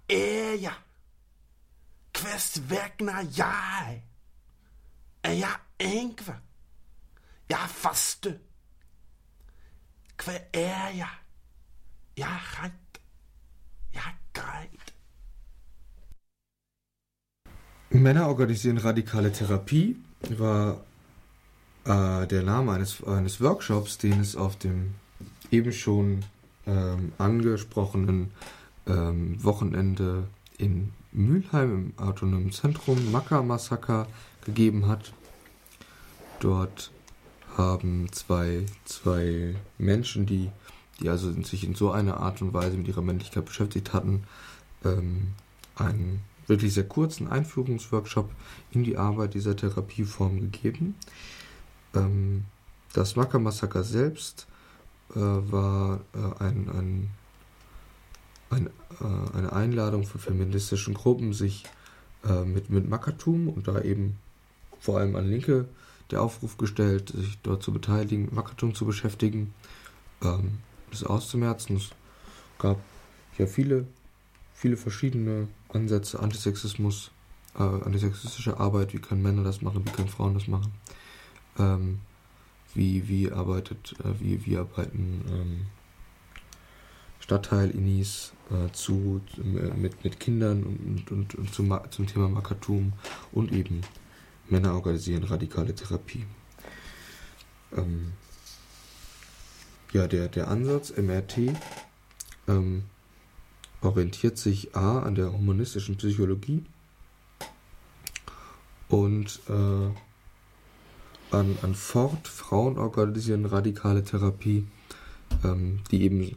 Er 0.09 0.55
jeg? 0.55 0.75
Hvers 2.19 2.71
vækner 2.71 3.21
jeg? 3.37 4.05
Er 5.23 5.33
jeg 5.33 5.57
enkve? 5.79 6.41
Jeg 7.49 7.63
er 7.63 7.69
faste. 7.69 8.41
Hva 10.25 10.33
er 10.53 10.89
jeg? 10.89 11.15
Jeg 12.17 12.35
er 12.35 12.63
rent. 12.63 12.90
Er 13.93 14.03
greit. 14.33 14.95
Männer 17.91 18.29
organisieren 18.29 18.79
radikale 18.79 19.33
Therapie 19.33 19.97
war 20.37 20.85
äh, 21.85 22.27
der 22.27 22.43
Name 22.43 22.73
eines, 22.73 23.03
eines 23.05 23.41
Workshops, 23.41 23.99
den 23.99 24.21
es 24.21 24.37
auf 24.37 24.57
dem 24.57 24.95
eben 25.51 25.73
schon 25.73 26.25
ähm, 26.67 27.13
angesprochenen 27.19 28.31
ähm, 28.87 29.43
Wochenende 29.43 30.29
in 30.59 30.93
Mülheim 31.13 31.93
im 31.97 32.05
autonomen 32.05 32.53
Zentrum 32.53 33.11
Maka-Massaker 33.11 34.07
gegeben 34.45 34.87
hat. 34.87 35.13
Dort 36.39 36.91
haben 37.57 38.11
zwei, 38.13 38.65
zwei 38.85 39.57
Menschen, 39.79 40.27
die, 40.27 40.51
die 41.01 41.09
also 41.09 41.33
sich 41.43 41.65
in 41.65 41.75
so 41.75 41.91
einer 41.91 42.19
Art 42.19 42.43
und 42.43 42.53
Weise 42.53 42.77
mit 42.77 42.89
ihrer 42.89 43.03
Männlichkeit 43.03 43.45
beschäftigt 43.45 43.93
hatten, 43.93 44.25
ähm, 44.85 45.29
einen 45.77 46.21
wirklich 46.47 46.75
sehr 46.75 46.87
kurzen 46.87 47.29
Einführungsworkshop 47.29 48.31
in 48.73 48.85
die 48.85 48.99
Arbeit 48.99 49.35
dieser 49.35 49.57
Therapieform 49.57 50.41
gegeben. 50.41 50.97
Ähm, 51.95 52.45
das 52.93 53.17
Maka-Massaker 53.17 53.85
selbst 53.85 54.47
äh, 55.15 55.19
war 55.19 56.01
äh, 56.13 56.43
ein, 56.43 56.69
ein, 56.69 57.11
ein, 58.51 58.67
äh, 59.01 59.37
eine 59.37 59.53
Einladung 59.53 60.05
von 60.05 60.21
feministischen 60.21 60.95
Gruppen, 60.95 61.33
sich 61.33 61.65
äh, 62.25 62.45
mit, 62.45 62.69
mit 62.69 62.89
Makatum 62.89 63.49
und 63.49 63.69
da 63.69 63.81
eben 63.81 64.19
vor 64.81 64.99
allem 64.99 65.17
an 65.17 65.29
Linke 65.29 65.69
der 66.11 66.23
Aufruf 66.23 66.59
gestellt, 66.59 67.13
sich 67.15 67.39
dort 67.43 67.63
zu 67.63 67.73
beteiligen, 67.73 68.29
Makatum 68.35 68.75
zu 68.75 68.85
beschäftigen, 68.85 69.55
ähm, 70.23 70.59
das 70.91 71.05
auszumerzen. 71.05 71.77
Es 71.77 71.91
gab 72.59 72.79
ja 73.39 73.47
viele, 73.47 73.87
viele 74.55 74.77
verschiedene 74.77 75.49
Ansätze, 75.69 76.21
Antisexismus, 76.21 77.11
äh, 77.59 77.63
antisexistische 77.63 78.59
Arbeit, 78.59 78.93
wie 78.95 78.99
können 78.99 79.23
Männer 79.23 79.45
das 79.45 79.63
machen, 79.63 79.85
wie 79.85 79.91
können 79.91 80.09
Frauen 80.09 80.35
das 80.35 80.47
machen. 80.47 80.73
Ähm, 81.59 82.01
wie, 82.75 83.09
wie 83.09 83.33
arbeitet, 83.33 83.97
äh, 84.01 84.21
wie, 84.21 84.47
wie 84.47 84.57
arbeiten 84.57 85.25
ähm, 85.29 85.67
Stadtteil-Inis 87.21 88.33
äh, 88.51 88.73
zu, 88.73 89.21
äh, 89.37 89.77
mit, 89.77 90.03
mit 90.05 90.21
Kindern 90.21 90.63
und, 90.65 91.11
und, 91.11 91.35
und 91.35 91.55
zum, 91.55 91.79
zum 91.91 92.07
Thema 92.07 92.29
Makatum 92.29 92.93
und 93.33 93.53
eben 93.53 93.83
Männer 94.49 94.75
organisieren 94.75 95.25
radikale 95.25 95.75
Therapie. 95.75 96.25
Ähm, 97.77 98.13
ja, 99.93 100.07
der, 100.07 100.29
der 100.29 100.49
Ansatz 100.49 100.93
MRT 100.97 101.55
ähm, 102.49 102.85
orientiert 103.81 104.39
sich 104.39 104.75
A 104.77 105.01
an 105.01 105.15
der 105.15 105.33
humanistischen 105.33 105.97
Psychologie 105.97 106.65
und 108.89 109.41
äh, 109.49 109.91
an, 111.35 111.59
an 111.63 111.75
Fort, 111.75 112.27
Frauen 112.29 112.79
organisieren 112.79 113.47
radikale 113.47 114.05
Therapie, 114.05 114.67
ähm, 115.45 115.81
die 115.91 116.03
eben 116.03 116.35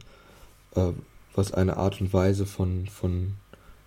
äh, 0.74 0.92
was 1.34 1.52
eine 1.52 1.76
Art 1.76 2.00
und 2.00 2.12
Weise 2.12 2.46
von, 2.46 2.86
von 2.86 3.34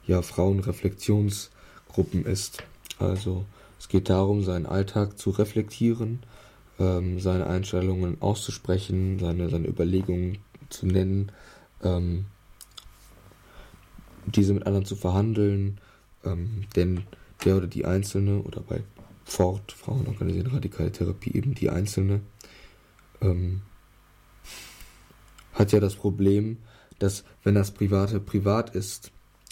ja, 0.06 0.22
Frauenreflexionskultur 0.22 1.58
Gruppen 1.98 2.26
ist. 2.26 2.64
Also 3.00 3.46
es 3.80 3.88
geht 3.88 4.10
darum, 4.10 4.44
seinen 4.44 4.66
Alltag 4.66 5.18
zu 5.18 5.32
reflektieren, 5.32 6.20
ähm, 6.80 7.20
seine 7.20 7.48
Einstellungen 7.48 8.22
auszusprechen, 8.22 9.20
seine, 9.20 9.50
seine 9.50 9.68
Überlegungen 9.68 10.38
zu 10.70 10.86
nennen, 10.86 11.32
ähm, 11.84 12.26
diese 14.26 14.54
mit 14.54 14.68
anderen 14.68 14.86
zu 14.86 14.96
verhandeln, 14.96 15.80
ähm, 16.24 16.66
denn 16.76 17.04
der 17.46 17.58
oder 17.58 17.68
die 17.68 17.86
Einzelne 17.86 18.42
oder 18.42 18.62
bei 18.62 18.82
Fort, 19.26 19.72
Frauen 19.72 20.08
organisieren 20.08 20.48
radikale 20.48 20.92
Therapie, 20.92 21.34
eben 21.34 21.54
die 21.54 21.70
Einzelne, 21.70 22.22
ähm, 23.22 23.62
hat 25.54 25.72
ja 25.72 25.80
das 25.80 25.96
Problem, 25.96 26.58
dass 27.00 27.24
wenn 27.44 27.56
das 27.56 27.72
Private 27.72 28.20
privat 28.20 28.76
ist, 28.76 29.12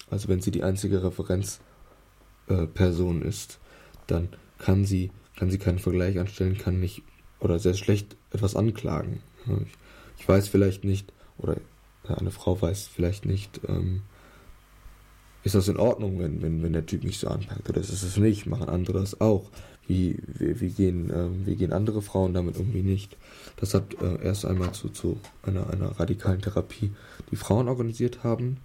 also 0.09 0.27
wenn 0.27 0.41
sie 0.41 0.51
die 0.51 0.63
einzige 0.63 1.03
Referenzperson 1.03 3.21
äh, 3.21 3.27
ist, 3.27 3.59
dann 4.07 4.29
kann 4.57 4.85
sie, 4.85 5.11
kann 5.35 5.49
sie 5.49 5.57
keinen 5.57 5.79
Vergleich 5.79 6.19
anstellen, 6.19 6.57
kann 6.57 6.79
nicht 6.79 7.03
oder 7.39 7.59
sehr 7.59 7.73
schlecht 7.73 8.15
etwas 8.31 8.55
anklagen. 8.55 9.21
Ich, 9.45 9.73
ich 10.19 10.27
weiß 10.27 10.47
vielleicht 10.47 10.83
nicht, 10.83 11.13
oder 11.37 11.57
eine 12.07 12.31
Frau 12.31 12.61
weiß 12.61 12.87
vielleicht 12.87 13.25
nicht, 13.25 13.61
ähm, 13.67 14.01
ist 15.43 15.53
das 15.53 15.67
in 15.67 15.77
Ordnung, 15.77 16.19
wenn, 16.19 16.41
wenn, 16.41 16.63
wenn 16.63 16.73
der 16.73 16.87
Typ 16.87 17.03
mich 17.03 17.19
so 17.19 17.27
anpackt 17.27 17.69
oder 17.69 17.79
ist 17.79 17.91
es 17.91 18.17
nicht? 18.17 18.47
Machen 18.47 18.67
andere 18.67 18.99
das 18.99 19.21
auch? 19.21 19.51
Wie, 19.87 20.17
wie, 20.25 20.59
wie, 20.59 20.69
gehen, 20.69 21.11
äh, 21.11 21.27
wie 21.45 21.55
gehen 21.55 21.71
andere 21.71 22.01
Frauen 22.01 22.33
damit 22.33 22.55
irgendwie 22.55 22.81
nicht? 22.81 23.15
Das 23.57 23.75
hat 23.75 23.93
äh, 24.01 24.23
erst 24.23 24.45
einmal 24.45 24.71
zu, 24.71 24.89
zu 24.89 25.19
einer, 25.43 25.69
einer 25.69 25.99
radikalen 25.99 26.41
Therapie, 26.41 26.91
die 27.29 27.35
Frauen 27.35 27.67
organisiert 27.67 28.23
haben, 28.23 28.57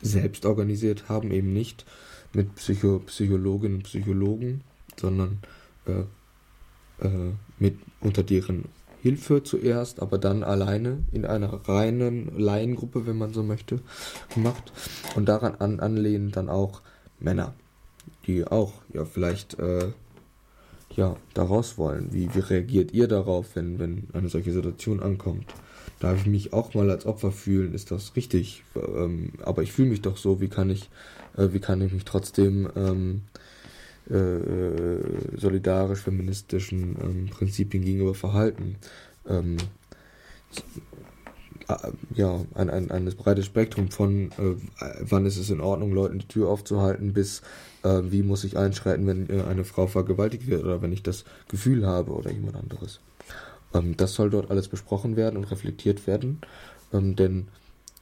selbst 0.00 0.46
organisiert 0.46 1.10
haben, 1.10 1.30
eben 1.30 1.52
nicht 1.52 1.84
mit 2.32 2.54
Psycho 2.54 3.00
Psychologinnen 3.00 3.78
und 3.78 3.82
Psychologen, 3.82 4.62
sondern 4.96 5.40
äh, 5.84 6.04
äh, 7.04 7.32
mit 7.58 7.76
unter 8.00 8.22
deren 8.22 8.64
Hilfe 9.00 9.42
zuerst, 9.42 10.00
aber 10.00 10.16
dann 10.16 10.42
alleine 10.42 11.02
in 11.12 11.26
einer 11.26 11.68
reinen 11.68 12.38
Laiengruppe, 12.38 13.06
wenn 13.06 13.18
man 13.18 13.34
so 13.34 13.42
möchte, 13.42 13.80
gemacht. 14.34 14.72
Und 15.14 15.28
daran 15.28 15.56
an, 15.56 15.80
anlehnen 15.80 16.30
dann 16.30 16.48
auch 16.48 16.80
Männer, 17.20 17.54
die 18.26 18.46
auch 18.46 18.72
ja 18.94 19.04
vielleicht 19.04 19.58
äh, 19.58 19.92
ja 20.96 21.16
daraus 21.34 21.76
wollen. 21.76 22.12
Wie, 22.12 22.34
wie 22.34 22.40
reagiert 22.40 22.92
ihr 22.92 23.06
darauf, 23.06 23.56
wenn, 23.56 23.78
wenn 23.78 24.08
eine 24.14 24.30
solche 24.30 24.52
Situation 24.52 25.00
ankommt? 25.00 25.46
Darf 26.00 26.20
ich 26.20 26.26
mich 26.26 26.52
auch 26.52 26.74
mal 26.74 26.90
als 26.90 27.06
Opfer 27.06 27.30
fühlen? 27.30 27.74
Ist 27.74 27.90
das 27.90 28.16
richtig? 28.16 28.62
Ähm, 28.74 29.32
aber 29.42 29.62
ich 29.62 29.72
fühle 29.72 29.90
mich 29.90 30.00
doch 30.00 30.16
so. 30.16 30.40
Wie 30.40 30.48
kann 30.48 30.70
ich, 30.70 30.88
äh, 31.36 31.48
wie 31.52 31.60
kann 31.60 31.82
ich 31.82 31.92
mich 31.92 32.04
trotzdem 32.04 32.70
ähm, 32.74 33.22
äh, 34.10 34.14
äh, 34.16 35.00
solidarisch 35.36 36.00
feministischen 36.00 36.96
ähm, 37.02 37.30
Prinzipien 37.30 37.84
gegenüber 37.84 38.14
verhalten. 38.14 38.76
Ähm, 39.26 39.56
äh, 41.68 41.74
ja, 42.14 42.40
ein, 42.54 42.68
ein, 42.68 42.90
ein 42.90 43.06
breites 43.16 43.46
Spektrum 43.46 43.90
von 43.90 44.30
äh, 44.32 44.56
wann 45.00 45.26
ist 45.26 45.38
es 45.38 45.50
in 45.50 45.60
Ordnung, 45.60 45.92
Leuten 45.92 46.18
die 46.18 46.28
Tür 46.28 46.48
aufzuhalten, 46.48 47.12
bis 47.12 47.42
äh, 47.82 48.00
wie 48.04 48.22
muss 48.22 48.44
ich 48.44 48.58
einschreiten, 48.58 49.06
wenn 49.06 49.30
äh, 49.30 49.42
eine 49.44 49.64
Frau 49.64 49.86
vergewaltigt 49.86 50.46
wird 50.46 50.64
oder 50.64 50.82
wenn 50.82 50.92
ich 50.92 51.02
das 51.02 51.24
Gefühl 51.48 51.86
habe 51.86 52.12
oder 52.12 52.30
jemand 52.30 52.56
anderes. 52.56 53.00
Ähm, 53.72 53.96
das 53.96 54.14
soll 54.14 54.30
dort 54.30 54.50
alles 54.50 54.68
besprochen 54.68 55.16
werden 55.16 55.36
und 55.36 55.50
reflektiert 55.50 56.06
werden, 56.06 56.40
ähm, 56.92 57.16
denn 57.16 57.48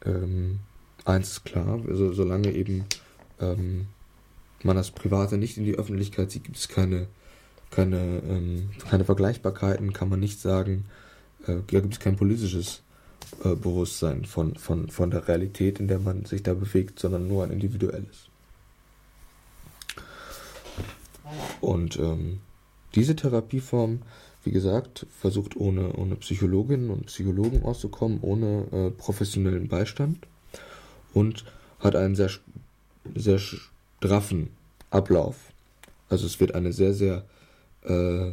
ähm, 0.04 0.58
eins 1.04 1.30
ist 1.32 1.44
klar, 1.44 1.80
also, 1.86 2.12
solange 2.12 2.52
eben 2.52 2.86
ähm, 3.40 3.86
man 4.64 4.77
das 4.77 4.90
Private 4.90 5.38
nicht 5.38 5.57
in 5.57 5.64
die 5.64 5.77
Öffentlichkeit 5.77 6.31
sieht, 6.31 6.44
gibt 6.44 6.57
es 6.57 6.68
keine, 6.68 7.07
keine, 7.70 8.22
ähm, 8.29 8.70
keine 8.88 9.05
Vergleichbarkeiten, 9.05 9.92
kann 9.92 10.09
man 10.09 10.20
nicht 10.20 10.40
sagen, 10.40 10.85
äh, 11.46 11.57
ja, 11.70 11.81
gibt 11.81 11.94
es 11.94 12.01
kein 12.01 12.16
politisches 12.16 12.83
äh, 13.44 13.55
Bewusstsein 13.55 14.25
von, 14.25 14.57
von, 14.57 14.88
von 14.88 15.11
der 15.11 15.29
Realität, 15.29 15.81
in 15.81 15.88
der 15.88 15.98
man 15.98 16.25
sich 16.25 16.42
da 16.42 16.55
bewegt, 16.55 16.98
sondern 16.98 17.29
nur 17.29 17.44
ein 17.44 17.51
individuelles. 17.51 18.29
Und 21.61 21.98
ähm, 21.98 22.40
diese 22.94 23.16
Therapieform, 23.16 24.03
wie 24.44 24.51
gesagt, 24.51 25.07
versucht 25.18 25.57
ohne, 25.57 25.94
ohne 25.94 26.16
Psychologinnen 26.16 26.90
und 26.90 27.07
Psychologen 27.07 27.62
auszukommen, 27.62 28.18
ohne 28.20 28.66
äh, 28.72 28.90
professionellen 28.90 29.68
Beistand 29.68 30.27
und 31.14 31.44
hat 31.79 31.96
einen 31.96 32.14
sehr, 32.14 32.31
sehr 33.14 33.40
straffen. 34.02 34.50
Also 34.90 36.26
es 36.26 36.40
wird 36.40 36.54
eine 36.54 36.72
sehr, 36.72 36.92
sehr 36.92 37.24
äh, 37.82 38.32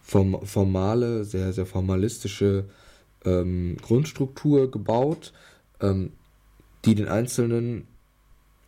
form 0.00 0.44
formale, 0.46 1.24
sehr, 1.24 1.52
sehr 1.52 1.66
formalistische 1.66 2.64
ähm, 3.24 3.76
Grundstruktur 3.82 4.70
gebaut, 4.70 5.32
ähm, 5.80 6.12
die 6.84 6.94
den 6.94 7.08
Einzelnen 7.08 7.86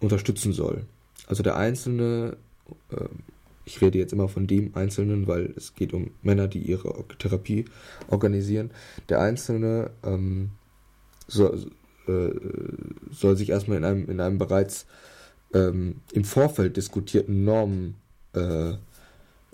unterstützen 0.00 0.52
soll. 0.52 0.84
Also 1.26 1.42
der 1.42 1.56
Einzelne, 1.56 2.36
äh, 2.90 3.08
ich 3.64 3.80
rede 3.80 3.98
jetzt 3.98 4.12
immer 4.12 4.28
von 4.28 4.46
dem 4.46 4.74
Einzelnen, 4.74 5.26
weil 5.26 5.54
es 5.56 5.74
geht 5.74 5.94
um 5.94 6.10
Männer, 6.22 6.46
die 6.46 6.60
ihre 6.60 7.04
Therapie 7.18 7.64
organisieren. 8.08 8.70
Der 9.08 9.20
Einzelne 9.20 9.90
ähm, 10.04 10.50
soll, 11.26 11.70
äh, 12.06 12.30
soll 13.10 13.36
sich 13.36 13.48
erstmal 13.48 13.78
in 13.78 13.84
einem, 13.84 14.10
in 14.10 14.20
einem 14.20 14.38
bereits 14.38 14.86
ähm, 15.54 15.96
im 16.12 16.24
Vorfeld 16.24 16.76
diskutierten 16.76 17.44
Normen, 17.44 17.96
äh, 18.34 18.74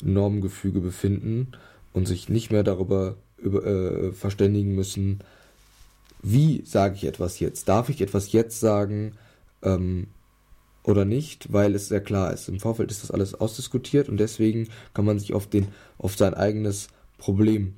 Normengefüge 0.03 0.81
befinden 0.81 1.53
und 1.93 2.07
sich 2.07 2.29
nicht 2.29 2.51
mehr 2.51 2.63
darüber 2.63 3.17
über, 3.39 3.65
äh, 3.65 4.13
verständigen 4.13 4.75
müssen, 4.75 5.21
wie 6.23 6.63
sage 6.65 6.97
ich 6.97 7.05
etwas 7.05 7.39
jetzt? 7.41 7.69
Darf 7.69 7.89
ich 7.89 8.01
etwas 8.01 8.33
jetzt 8.33 8.59
sagen 8.61 9.13
ähm, 9.63 10.09
oder 10.83 11.05
nicht? 11.05 11.53
Weil 11.53 11.75
es 11.75 11.89
sehr 11.89 12.01
klar 12.01 12.33
ist. 12.33 12.49
Im 12.49 12.59
Vorfeld 12.61 12.91
ist 12.91 13.03
das 13.03 13.11
alles 13.11 13.35
ausdiskutiert 13.35 14.09
und 14.09 14.17
deswegen 14.17 14.69
kann 14.93 15.05
man 15.05 15.19
sich 15.19 15.35
auf, 15.35 15.47
den, 15.47 15.69
auf 15.99 16.17
sein 16.17 16.35
eigenes 16.35 16.89
Problem 17.19 17.77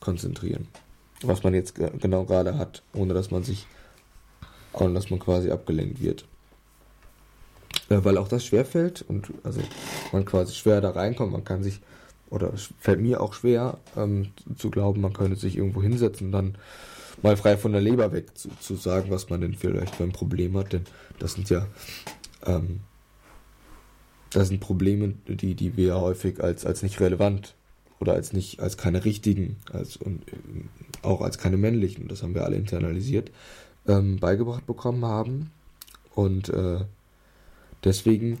konzentrieren. 0.00 0.66
Was 1.22 1.42
man 1.42 1.54
jetzt 1.54 1.74
genau 1.74 2.24
gerade 2.24 2.58
hat, 2.58 2.82
ohne 2.92 3.14
dass 3.14 3.30
man 3.30 3.44
sich, 3.44 3.66
ohne 4.72 4.94
dass 4.94 5.10
man 5.10 5.20
quasi 5.20 5.50
abgelenkt 5.50 6.02
wird. 6.02 6.26
Weil 7.88 8.16
auch 8.16 8.28
das 8.28 8.44
schwerfällt 8.46 9.04
und 9.06 9.28
also 9.42 9.60
man 10.12 10.24
quasi 10.24 10.54
schwer 10.54 10.80
da 10.80 10.90
reinkommt. 10.90 11.32
Man 11.32 11.44
kann 11.44 11.62
sich, 11.62 11.80
oder 12.30 12.52
es 12.54 12.70
fällt 12.80 13.00
mir 13.00 13.20
auch 13.20 13.34
schwer 13.34 13.78
ähm, 13.96 14.28
zu 14.56 14.70
glauben, 14.70 15.02
man 15.02 15.12
könnte 15.12 15.36
sich 15.36 15.56
irgendwo 15.56 15.82
hinsetzen 15.82 16.28
und 16.28 16.32
dann 16.32 16.54
mal 17.22 17.36
frei 17.36 17.56
von 17.58 17.72
der 17.72 17.82
Leber 17.82 18.12
weg 18.12 18.36
zu, 18.36 18.48
zu 18.60 18.76
sagen, 18.76 19.10
was 19.10 19.28
man 19.28 19.42
denn 19.42 19.54
vielleicht 19.54 19.96
für 19.96 20.04
ein 20.04 20.12
Problem 20.12 20.56
hat. 20.56 20.72
Denn 20.72 20.84
das 21.18 21.34
sind 21.34 21.50
ja 21.50 21.66
ähm, 22.46 22.80
das 24.34 24.48
sind 24.48 24.60
Probleme, 24.60 25.14
die, 25.28 25.54
die 25.54 25.76
wir 25.76 26.00
häufig 26.00 26.42
als, 26.42 26.66
als 26.66 26.82
nicht 26.82 27.00
relevant 27.00 27.54
oder 28.00 28.14
als 28.14 28.32
nicht, 28.32 28.60
als 28.60 28.76
keine 28.76 29.04
richtigen, 29.04 29.56
als 29.72 29.96
und 29.96 30.26
äh, 30.28 30.34
auch 31.02 31.20
als 31.20 31.38
keine 31.38 31.56
männlichen, 31.56 32.08
das 32.08 32.22
haben 32.22 32.34
wir 32.34 32.44
alle 32.44 32.56
internalisiert, 32.56 33.30
ähm, 33.86 34.18
beigebracht 34.18 34.66
bekommen 34.66 35.04
haben. 35.04 35.52
Und 36.14 36.48
äh, 36.48 36.80
Deswegen 37.84 38.38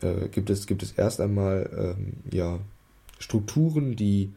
äh, 0.00 0.28
gibt, 0.28 0.50
es, 0.50 0.66
gibt 0.66 0.82
es 0.82 0.92
erst 0.92 1.20
einmal 1.20 1.70
ähm, 1.76 2.14
ja, 2.30 2.58
Strukturen, 3.18 3.96
die, 3.96 4.32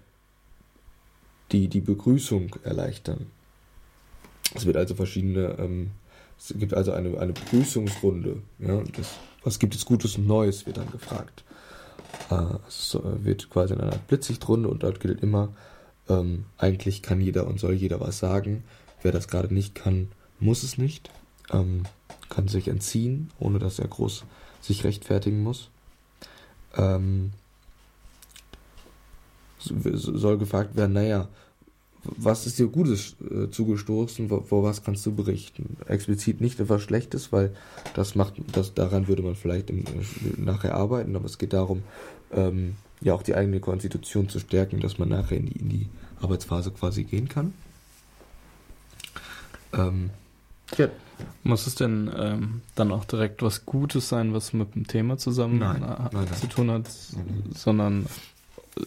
die 1.51 1.67
die 1.67 1.81
Begrüßung 1.81 2.55
erleichtern. 2.63 3.27
Es 4.53 4.65
wird 4.65 4.77
also 4.77 4.95
verschiedene, 4.95 5.55
ähm, 5.57 5.91
es 6.37 6.53
gibt 6.57 6.73
also 6.73 6.91
eine, 6.91 7.17
eine 7.17 7.33
Begrüßungsrunde. 7.33 8.41
Ja, 8.59 8.83
das, 8.95 9.15
was 9.43 9.59
gibt 9.59 9.75
es 9.75 9.85
Gutes 9.85 10.17
und 10.17 10.27
Neues, 10.27 10.65
wird 10.65 10.77
dann 10.77 10.91
gefragt. 10.91 11.43
Äh, 12.29 12.57
es 12.67 12.97
wird 13.01 13.49
quasi 13.49 13.73
in 13.73 13.81
einer 13.81 13.97
Blitzsichtrunde 14.07 14.69
und 14.69 14.83
dort 14.83 14.99
gilt 14.99 15.21
immer, 15.21 15.53
ähm, 16.09 16.45
eigentlich 16.57 17.01
kann 17.01 17.21
jeder 17.21 17.47
und 17.47 17.59
soll 17.59 17.73
jeder 17.73 17.99
was 17.99 18.19
sagen. 18.19 18.63
Wer 19.01 19.11
das 19.11 19.27
gerade 19.27 19.53
nicht 19.53 19.75
kann, 19.75 20.09
muss 20.39 20.63
es 20.63 20.77
nicht. 20.77 21.09
Ähm, 21.51 21.83
kann 22.29 22.47
sich 22.47 22.67
entziehen, 22.67 23.29
ohne 23.39 23.59
dass 23.59 23.79
er 23.79 23.87
groß 23.87 24.25
sich 24.61 24.83
rechtfertigen 24.83 25.43
muss. 25.43 25.69
Ähm, 26.75 27.31
soll 29.59 30.37
gefragt 30.37 30.75
werden, 30.75 30.93
naja, 30.93 31.27
was 32.03 32.45
ist 32.45 32.59
dir 32.59 32.67
Gutes 32.67 33.15
äh, 33.31 33.49
zugestoßen, 33.49 34.29
vor, 34.29 34.63
was 34.63 34.83
kannst 34.83 35.05
du 35.05 35.15
berichten? 35.15 35.77
Explizit 35.87 36.39
nicht 36.39 36.59
etwas 36.59 36.83
Schlechtes, 36.83 37.31
weil 37.31 37.55
das 37.95 38.15
macht, 38.15 38.35
das, 38.51 38.73
daran 38.73 39.07
würde 39.07 39.23
man 39.23 39.35
vielleicht 39.35 39.69
im, 39.69 39.83
nachher 40.37 40.75
arbeiten, 40.75 41.15
aber 41.15 41.25
es 41.25 41.37
geht 41.37 41.53
darum, 41.53 41.83
ähm, 42.31 42.75
ja 43.01 43.13
auch 43.13 43.23
die 43.23 43.35
eigene 43.35 43.59
Konstitution 43.59 44.29
zu 44.29 44.39
stärken, 44.39 44.79
dass 44.79 44.99
man 44.99 45.09
nachher 45.09 45.37
in 45.37 45.47
die, 45.47 45.59
in 45.59 45.69
die 45.69 45.87
Arbeitsphase 46.21 46.71
quasi 46.71 47.03
gehen 47.03 47.27
kann. 47.27 47.53
Ähm, 49.73 50.11
Ja. 50.77 50.87
Muss 51.43 51.65
es 51.67 51.75
denn 51.75 52.11
ähm, 52.17 52.61
dann 52.75 52.91
auch 52.91 53.05
direkt 53.05 53.41
was 53.41 53.65
Gutes 53.65 54.09
sein, 54.09 54.33
was 54.33 54.51
mit 54.51 54.75
dem 54.75 54.85
Thema 54.87 55.17
zusammen 55.17 55.59
Nein, 55.59 55.81
äh, 55.83 56.09
nein, 56.11 56.27
zu 56.39 56.47
tun 56.47 56.69
hat, 56.71 56.89
Nein, 57.15 57.43
sondern 57.55 58.05
äh, 58.77 58.81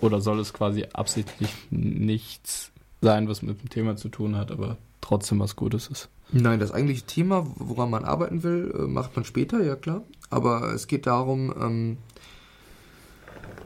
oder 0.00 0.20
soll 0.20 0.38
es 0.40 0.52
quasi 0.52 0.84
absichtlich 0.92 1.50
nichts 1.70 2.70
sein, 3.00 3.28
was 3.28 3.40
mit 3.42 3.62
dem 3.62 3.70
Thema 3.70 3.96
zu 3.96 4.08
tun 4.10 4.36
hat, 4.36 4.50
aber 4.50 4.76
trotzdem 5.00 5.38
was 5.40 5.56
Gutes 5.56 5.88
ist? 5.88 6.08
Nein, 6.32 6.58
das 6.60 6.72
eigentliche 6.72 7.02
Thema, 7.06 7.46
woran 7.56 7.88
man 7.90 8.04
arbeiten 8.04 8.42
will, 8.42 8.74
äh, 8.78 8.82
macht 8.82 9.14
man 9.16 9.24
später, 9.24 9.62
ja 9.62 9.76
klar. 9.76 10.02
Aber 10.30 10.72
es 10.74 10.86
geht 10.88 11.06
darum, 11.06 11.54
ähm, 11.58 11.96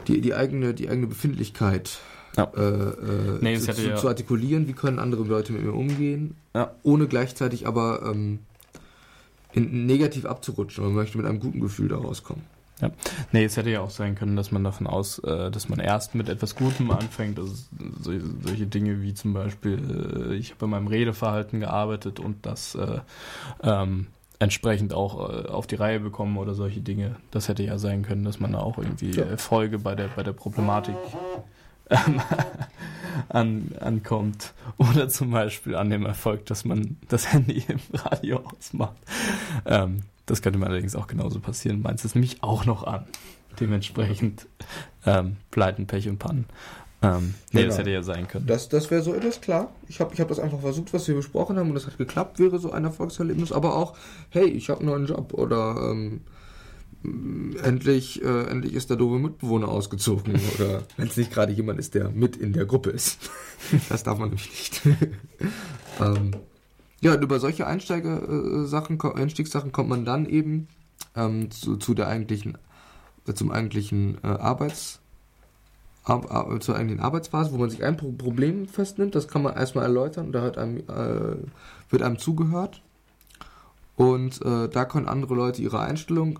die, 0.06 0.20
die, 0.20 0.34
eigene, 0.34 0.74
die 0.74 0.88
eigene 0.88 1.06
Befindlichkeit 1.06 1.98
Ja. 2.36 2.44
äh, 2.56 2.60
äh, 2.60 3.38
Nee, 3.40 3.58
zu, 3.58 3.72
zu, 3.74 3.88
ja- 3.88 3.96
zu 3.96 4.08
artikulieren, 4.08 4.68
wie 4.68 4.72
können 4.72 4.98
andere 4.98 5.24
Leute 5.24 5.52
mit 5.52 5.62
mir 5.62 5.72
umgehen, 5.74 6.36
Ja. 6.58 6.70
ohne 6.82 7.06
gleichzeitig 7.06 7.66
aber 7.66 8.02
ähm, 8.04 8.40
in, 9.52 9.86
negativ 9.86 10.24
abzurutschen. 10.26 10.84
Man 10.84 10.94
möchte 10.94 11.16
mit 11.18 11.26
einem 11.26 11.40
guten 11.40 11.60
Gefühl 11.60 11.88
da 11.88 11.96
rauskommen. 11.96 12.42
Nee, 13.32 13.44
es 13.44 13.56
hätte 13.56 13.70
ja 13.70 13.80
auch 13.80 13.90
sein 13.90 14.14
können, 14.14 14.36
dass 14.36 14.52
man 14.52 14.62
davon 14.62 14.86
aus, 14.86 15.18
äh, 15.18 15.50
dass 15.50 15.68
man 15.68 15.80
erst 15.80 16.14
mit 16.14 16.28
etwas 16.28 16.54
Gutem 16.54 16.90
anfängt. 16.92 17.38
Also 17.38 17.52
so, 18.00 18.12
solche 18.44 18.66
Dinge 18.66 19.02
wie 19.02 19.14
zum 19.14 19.32
Beispiel, 19.32 20.30
äh, 20.30 20.34
ich 20.36 20.50
habe 20.50 20.60
bei 20.60 20.66
meinem 20.68 20.86
Redeverhalten 20.86 21.58
gearbeitet 21.58 22.20
und 22.20 22.46
das 22.46 22.76
äh, 22.76 23.00
ähm, 23.64 24.06
entsprechend 24.38 24.92
auch 24.94 25.28
äh, 25.28 25.48
auf 25.48 25.66
die 25.66 25.74
Reihe 25.74 25.98
bekommen 25.98 26.36
oder 26.36 26.54
solche 26.54 26.80
Dinge. 26.80 27.16
Das 27.32 27.48
hätte 27.48 27.64
ja 27.64 27.78
sein 27.78 28.02
können, 28.02 28.22
dass 28.22 28.38
man 28.38 28.52
da 28.52 28.60
auch 28.60 28.78
irgendwie 28.78 29.10
Ja. 29.10 29.24
Erfolge 29.24 29.80
bei 29.80 29.96
der 29.96 30.06
bei 30.14 30.22
der 30.22 30.32
Problematik 30.32 30.94
ähm, 31.90 32.20
an, 33.28 33.72
ankommt. 33.80 34.52
Oder 34.76 35.08
zum 35.08 35.30
Beispiel 35.30 35.74
an 35.74 35.90
dem 35.90 36.06
Erfolg, 36.06 36.46
dass 36.46 36.64
man 36.64 36.96
das 37.08 37.32
Handy 37.32 37.64
im 37.68 37.80
Radio 37.94 38.42
ausmacht. 38.58 38.96
Ähm, 39.66 40.02
das 40.26 40.42
könnte 40.42 40.58
mir 40.58 40.66
allerdings 40.66 40.94
auch 40.94 41.06
genauso 41.06 41.40
passieren. 41.40 41.80
Meins 41.82 42.04
ist 42.04 42.14
nämlich 42.14 42.42
auch 42.42 42.64
noch 42.64 42.84
an. 42.84 43.04
Dementsprechend 43.60 44.46
ähm, 45.06 45.36
Pleiten, 45.50 45.86
Pech 45.86 46.08
und 46.08 46.18
Pannen. 46.18 46.44
Ähm, 47.00 47.34
nee, 47.52 47.64
das 47.64 47.76
Genau. 47.76 47.78
hätte 47.78 47.90
ja 47.90 48.02
sein 48.02 48.28
können. 48.28 48.46
Das, 48.46 48.68
das 48.68 48.90
wäre 48.90 49.02
so 49.02 49.14
etwas 49.14 49.40
klar. 49.40 49.70
Ich 49.88 50.00
habe 50.00 50.12
ich 50.14 50.20
hab 50.20 50.28
das 50.28 50.38
einfach 50.40 50.60
versucht, 50.60 50.92
was 50.92 51.06
wir 51.08 51.14
besprochen 51.14 51.56
haben 51.56 51.68
und 51.68 51.74
das 51.74 51.86
hat 51.86 51.96
geklappt, 51.96 52.38
wäre 52.40 52.58
so 52.58 52.72
ein 52.72 52.84
Erfolgserlebnis. 52.84 53.52
Aber 53.52 53.76
auch, 53.76 53.96
hey, 54.30 54.46
ich 54.48 54.68
habe 54.68 54.80
einen 54.80 54.88
neuen 54.90 55.06
Job 55.06 55.32
oder 55.32 55.76
ähm, 55.92 56.20
endlich, 57.02 58.22
äh, 58.22 58.44
endlich 58.44 58.74
ist 58.74 58.90
der 58.90 58.96
doofe 58.96 59.18
Mitbewohner 59.18 59.68
ausgezogen 59.68 60.34
oder 60.54 60.82
wenn 60.96 61.08
es 61.08 61.16
nicht 61.16 61.32
gerade 61.32 61.52
jemand 61.52 61.78
ist, 61.78 61.94
der 61.94 62.10
mit 62.10 62.36
in 62.36 62.52
der 62.52 62.66
Gruppe 62.66 62.90
ist. 62.90 63.30
Das 63.88 64.04
darf 64.04 64.18
man 64.18 64.28
nämlich 64.28 64.48
nicht. 64.48 64.82
ähm, 66.00 66.30
ja, 67.00 67.14
und 67.14 67.22
über 67.22 67.40
solche 67.40 67.66
Einsteiger-Sachen, 67.66 69.00
Einstiegssachen 69.00 69.72
kommt 69.72 69.88
man 69.88 70.04
dann 70.04 70.26
eben 70.26 70.68
ähm, 71.16 71.50
zu, 71.50 71.76
zu 71.76 71.94
der 71.94 72.06
eigentlichen, 72.06 72.56
äh, 73.26 73.34
zum 73.34 73.50
eigentlichen 73.50 74.18
äh, 74.22 74.28
Arbeits 74.28 75.00
Ar 76.04 76.30
Ar 76.30 76.60
zur 76.60 76.76
eigentlichen 76.76 77.02
Arbeitsphase, 77.02 77.52
wo 77.52 77.58
man 77.58 77.70
sich 77.70 77.84
ein 77.84 77.96
Pro 77.96 78.12
Problem 78.12 78.66
festnimmt, 78.66 79.14
das 79.14 79.28
kann 79.28 79.42
man 79.42 79.54
erstmal 79.54 79.84
erläutern 79.84 80.26
und 80.26 80.32
da 80.32 80.40
hört 80.40 80.56
einem, 80.56 80.78
äh, 80.78 81.36
wird 81.90 82.02
einem 82.02 82.18
zugehört. 82.18 82.82
Und 83.96 84.40
äh, 84.42 84.68
da 84.68 84.84
können 84.84 85.08
andere 85.08 85.34
Leute 85.34 85.60
ihre 85.60 85.80
Einstellung 85.80 86.38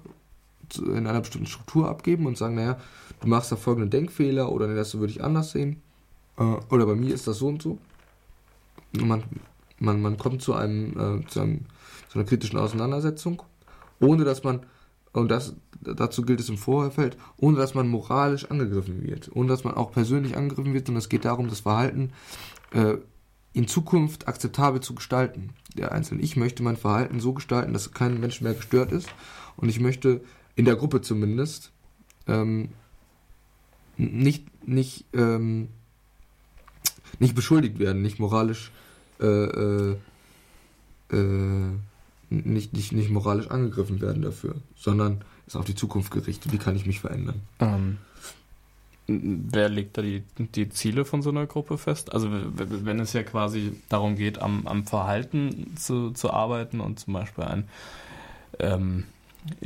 in 0.77 1.07
einer 1.07 1.21
bestimmten 1.21 1.47
Struktur 1.47 1.89
abgeben 1.89 2.27
und 2.27 2.37
sagen, 2.37 2.57
naja, 2.57 2.79
du 3.21 3.29
machst 3.29 3.51
da 3.53 3.57
folgende 3.57 3.89
Denkfehler 3.89 4.51
oder 4.53 4.67
nee, 4.67 4.77
das 4.77 4.95
würde 4.95 5.13
ich 5.13 5.23
anders 5.23 5.53
sehen. 5.53 5.81
Äh, 6.37 6.43
oder 6.71 6.87
bei 6.87 6.95
mir 6.95 7.15
ist 7.15 7.27
das 7.27 7.39
so 7.39 7.49
und 7.49 7.63
so. 7.63 7.79
Und 8.95 9.09
man, 9.09 9.23
man, 9.79 10.01
man 10.01 10.19
kommt 10.19 10.43
zu 10.43 10.55
einem, 10.55 11.23
äh, 11.23 11.27
zu 11.27 11.41
einem 11.41 11.67
zu 12.09 12.19
einer 12.19 12.27
kritischen 12.27 12.59
Auseinandersetzung, 12.59 13.43
ohne 14.01 14.25
dass 14.25 14.43
man 14.43 14.61
und 15.13 15.31
das, 15.31 15.55
dazu 15.81 16.23
gilt 16.23 16.39
es 16.39 16.49
im 16.49 16.59
Vorfeld, 16.59 17.17
ohne 17.39 17.57
dass 17.57 17.75
man 17.75 17.89
moralisch 17.89 18.51
angegriffen 18.51 19.03
wird, 19.03 19.35
ohne 19.35 19.49
dass 19.49 19.65
man 19.65 19.75
auch 19.75 19.91
persönlich 19.91 20.37
angegriffen 20.37 20.75
wird, 20.75 20.87
sondern 20.87 20.99
es 20.99 21.09
geht 21.09 21.25
darum, 21.25 21.49
das 21.49 21.61
Verhalten 21.61 22.13
äh, 22.73 22.97
in 23.55 23.67
Zukunft 23.67 24.29
akzeptabel 24.29 24.81
zu 24.81 24.95
gestalten. 24.95 25.51
Der 25.77 25.93
Einzelne. 25.93 26.23
Ich 26.23 26.37
möchte 26.37 26.63
mein 26.63 26.77
Verhalten 26.77 27.21
so 27.21 27.33
gestalten, 27.33 27.73
dass 27.73 27.93
kein 27.93 28.21
Mensch 28.21 28.41
mehr 28.41 28.55
gestört 28.55 28.93
ist 28.93 29.09
und 29.57 29.69
ich 29.69 29.81
möchte 29.81 30.21
in 30.59 30.65
der 30.65 30.75
Gruppe 30.75 31.01
zumindest 31.01 31.71
ähm, 32.27 32.71
nicht, 33.97 34.45
nicht, 34.67 35.05
ähm, 35.15 35.69
nicht 37.21 37.37
beschuldigt 37.37 37.79
werden, 37.79 38.03
nicht 38.03 38.19
moralisch 38.19 38.73
äh, 39.21 39.25
äh, 39.25 39.97
äh, 41.13 41.71
nicht, 42.31 42.73
nicht, 42.73 42.93
nicht 42.93 43.09
moralisch 43.09 43.49
angegriffen 43.49 44.01
werden 44.01 44.23
dafür, 44.23 44.57
sondern 44.77 45.23
ist 45.47 45.55
auf 45.55 45.65
die 45.65 45.77
Zukunft 45.77 46.11
gerichtet. 46.11 46.53
Wie 46.53 46.59
kann 46.59 46.75
ich 46.75 46.87
mich 46.87 46.99
verändern? 46.99 47.41
Ähm, 47.61 47.99
wer 49.07 49.69
legt 49.69 49.97
da 49.97 50.03
die, 50.03 50.25
die 50.39 50.69
Ziele 50.71 51.05
von 51.05 51.23
so 51.23 51.31
einer 51.31 51.47
Gruppe 51.47 51.79
fest? 51.79 52.13
Also 52.13 52.31
wenn 52.33 52.99
es 52.99 53.13
ja 53.13 53.23
quasi 53.23 53.81
darum 53.89 54.17
geht, 54.17 54.43
am, 54.43 54.67
am 54.67 54.85
Verhalten 54.85 55.77
zu, 55.77 56.11
zu 56.11 56.33
arbeiten 56.33 56.81
und 56.81 56.99
zum 56.99 57.15
Beispiel 57.15 57.45
ein, 57.45 57.69
ähm, 58.59 59.05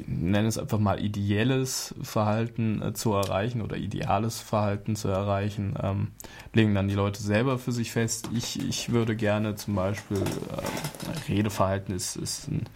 nenne 0.06 0.48
es 0.48 0.58
einfach 0.58 0.78
mal 0.78 1.02
ideelles 1.02 1.94
Verhalten 2.02 2.82
äh, 2.82 2.92
zu 2.92 3.12
erreichen 3.12 3.62
oder 3.62 3.76
ideales 3.76 4.40
Verhalten 4.40 4.96
zu 4.96 5.08
erreichen, 5.08 5.74
ähm, 5.82 6.08
legen 6.52 6.74
dann 6.74 6.88
die 6.88 6.94
Leute 6.94 7.22
selber 7.22 7.58
für 7.58 7.72
sich 7.72 7.92
fest. 7.92 8.28
Ich, 8.32 8.60
ich 8.66 8.92
würde 8.92 9.16
gerne 9.16 9.54
zum 9.54 9.74
Beispiel, 9.74 10.18
äh, 10.18 11.30
Redeverhalten 11.32 11.94
ist, 11.94 12.16
ist 12.16 12.48
ein 12.48 12.66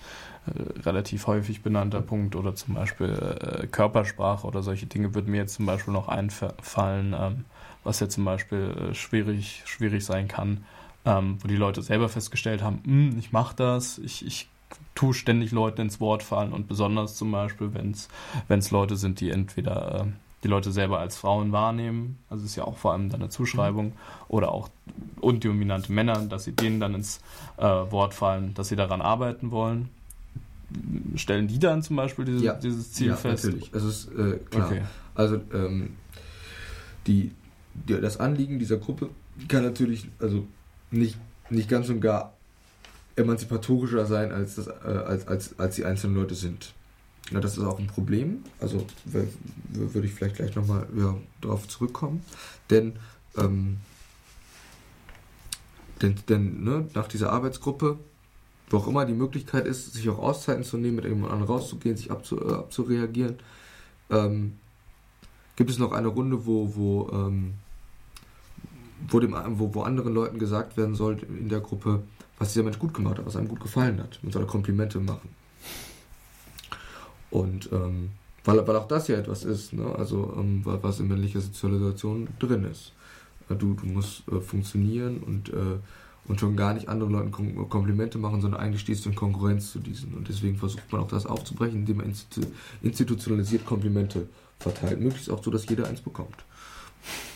äh, 0.47 0.81
relativ 0.81 1.27
häufig 1.27 1.62
benannter 1.62 2.03
Punkt 2.03 2.37
oder 2.37 2.55
zum 2.55 2.75
Beispiel 2.75 3.11
äh, 3.11 3.66
Körpersprache 3.66 4.47
oder 4.47 4.62
solche 4.62 4.87
Dinge 4.87 5.14
würden 5.14 5.31
mir 5.31 5.38
jetzt 5.38 5.55
zum 5.55 5.66
Beispiel 5.66 5.92
noch 5.92 6.09
einfallen, 6.09 7.14
ähm, 7.19 7.45
was 7.85 8.01
ja 8.01 8.09
zum 8.09 8.25
Beispiel 8.25 8.90
äh, 8.90 8.95
schwierig, 8.95 9.62
schwierig 9.64 10.05
sein 10.05 10.29
kann, 10.29 10.64
ähm, 11.05 11.38
wo 11.40 11.49
die 11.49 11.57
Leute 11.57 11.83
selber 11.83 12.09
festgestellt 12.09 12.62
haben, 12.62 12.81
"Hm, 12.85 13.19
ich 13.19 13.33
mache 13.33 13.57
das, 13.57 13.99
ich, 13.99 14.27
ich 14.27 14.49
tue 14.95 15.15
ständig 15.15 15.53
Leuten 15.53 15.83
ins 15.83 16.01
Wort 16.01 16.23
fallen 16.23 16.53
und 16.53 16.69
besonders 16.69 17.17
zum 17.17 17.31
Beispiel, 17.31 17.73
wenn 17.75 18.59
es 18.59 18.71
Leute 18.71 18.97
sind, 18.97 19.21
die 19.21 19.31
entweder 19.31 20.07
äh, 20.07 20.13
die 20.43 20.49
Leute 20.49 20.71
selber 20.71 21.01
als 21.01 21.17
Frauen 21.17 21.53
wahrnehmen, 21.53 22.19
also 22.31 22.45
ist 22.45 22.57
ja 22.57 22.65
auch 22.65 22.77
vor 22.77 22.93
allem 22.93 23.11
dann 23.11 23.21
eine 23.21 23.31
Zuschreibung, 23.31 23.93
oder 24.29 24.53
auch 24.53 24.69
undominante 25.21 25.93
Männer, 25.93 26.21
dass 26.27 26.45
sie 26.45 26.53
denen 26.53 26.79
dann 26.81 26.95
ins 26.95 27.21
äh, 27.57 27.63
Wort 27.63 28.15
fallen, 28.15 28.55
dass 28.55 28.69
sie 28.69 28.77
daran 28.77 29.01
arbeiten 29.01 29.51
wollen. 29.51 29.89
Stellen 31.15 31.47
die 31.49 31.59
dann 31.59 31.83
zum 31.83 31.97
Beispiel 31.97 32.25
diese, 32.25 32.45
Ja. 32.45 32.55
dieses 32.55 32.93
Ziel 32.93 33.15
fest? 33.15 33.45
natürlich. 33.45 33.73
Es 33.73 33.85
ist 33.85 34.09
äh, 34.13 34.39
klar. 34.51 34.67
Okay. 34.67 34.83
Also 35.15 35.41
ähm, 35.53 35.97
die, 37.07 37.33
die, 37.75 38.01
das 38.01 38.19
Anliegen 38.19 38.59
dieser 38.59 38.77
Gruppe 38.77 39.11
kann 39.49 39.63
natürlich 39.63 40.09
also 40.21 40.47
nicht, 40.91 41.17
nicht 41.51 41.69
ganz 41.69 41.89
und 41.89 42.01
gar 42.01 42.36
emanzipatorischer 43.17 44.07
sein, 44.07 44.33
als, 44.33 44.57
das, 44.57 44.67
äh, 44.69 44.71
als, 44.71 45.27
als, 45.27 45.59
als 45.59 45.77
die 45.77 45.85
einzelnen 45.85 46.17
Leute 46.17 46.35
sind. 46.35 46.75
Ja, 47.31 47.41
das 47.41 47.57
ist 47.57 47.65
auch 47.65 47.79
ein 47.79 47.89
Problem. 47.89 48.45
Also 48.61 48.87
würde 49.05 50.07
ich 50.07 50.15
vielleicht 50.15 50.37
gleich 50.37 50.55
nochmal 50.55 50.87
ja, 50.97 51.17
darauf 51.41 51.67
zurückkommen. 51.67 52.23
Denn, 52.71 52.93
ähm, 53.37 53.79
denn, 56.03 56.15
denn 56.29 56.63
ne, 56.63 56.89
nach 56.95 57.09
dieser 57.09 57.33
Arbeitsgruppe, 57.33 57.99
wo 58.71 58.77
auch 58.77 58.87
immer 58.87 59.07
die 59.07 59.15
Möglichkeit 59.15 59.67
ist, 59.67 59.93
sich 59.95 60.09
auch 60.09 60.19
Auszeiten 60.19 60.63
zu 60.63 60.77
nehmen, 60.77 60.97
mit 60.97 61.05
jemand 61.05 61.33
anderem 61.33 61.55
rauszugehen, 61.55 61.97
sich 61.97 62.11
abzu, 62.11 62.41
äh, 62.41 62.53
abzureagieren, 62.53 63.37
ähm, 64.11 64.59
gibt 65.57 65.71
es 65.71 65.79
noch 65.79 65.93
eine 65.93 66.09
Runde, 66.09 66.47
wo, 66.47 66.77
wo, 66.77 67.11
ähm, 67.13 67.55
wo, 69.09 69.19
dem, 69.19 69.35
wo, 69.59 69.75
wo 69.75 69.83
anderen 69.83 70.15
Leuten 70.15 70.39
gesagt 70.39 70.77
werden 70.77 70.95
soll 70.95 71.19
in 71.23 71.49
der 71.49 71.61
Gruppe, 71.61 72.03
was 72.38 72.53
dieser 72.53 72.64
Mensch 72.64 72.79
gut 72.79 72.94
gemacht 72.94 73.18
hat, 73.18 73.27
was 73.27 73.37
einem 73.37 73.49
gut 73.49 73.61
gefallen 73.61 73.99
hat. 74.01 74.18
Man 74.22 74.33
soll 74.33 74.46
Komplimente 74.46 74.99
machen. 75.01 75.29
Und 77.31 77.70
ähm, 77.72 78.11
weil, 78.44 78.66
weil 78.66 78.77
auch 78.77 78.88
das 78.88 79.09
ja 79.09 79.16
etwas 79.16 79.44
ist, 79.44 79.72
ne? 79.72 79.85
also 79.96 80.35
ähm, 80.38 80.64
wa- 80.64 80.79
was 80.83 81.01
in 81.01 81.09
männlicher 81.09 81.40
Sozialisation 81.40 82.29
drin 82.38 82.64
ist. 82.64 82.92
Äh, 83.49 83.55
Du, 83.57 83.75
du 83.75 83.87
musst 83.87 84.22
äh, 84.29 84.40
funktionieren 84.40 85.18
und, 85.18 85.49
äh, 85.51 85.79
und 86.29 86.40
schon 86.40 86.57
gar 86.57 86.75
nicht 86.75 86.88
anderen 86.88 87.12
Leuten 87.12 87.31
Kom 87.31 87.68
Komplimente 87.68 88.18
machen, 88.18 88.40
sondern 88.40 88.61
eigentlich 88.61 88.81
stehst 88.83 89.05
du 89.05 89.11
in 89.11 89.14
Konkurrenz 89.14 89.72
zu 89.72 89.79
diesen. 89.81 90.14
Und 90.14 90.29
deswegen 90.29 90.57
versucht 90.57 90.90
man 90.92 91.01
auch 91.03 91.09
das 91.09 91.27
aufzubrechen, 91.27 91.81
indem 91.81 91.99
man 91.99 92.07
institu 92.07 92.42
institutionalisiert 92.83 93.64
Komplimente 93.66 94.29
verteilt. 94.59 95.01
Möglichst 95.01 95.31
auch 95.31 95.42
so, 95.42 95.51
dass 95.51 95.68
jeder 95.68 95.87
eins 95.88 96.01
bekommt. 96.01 96.44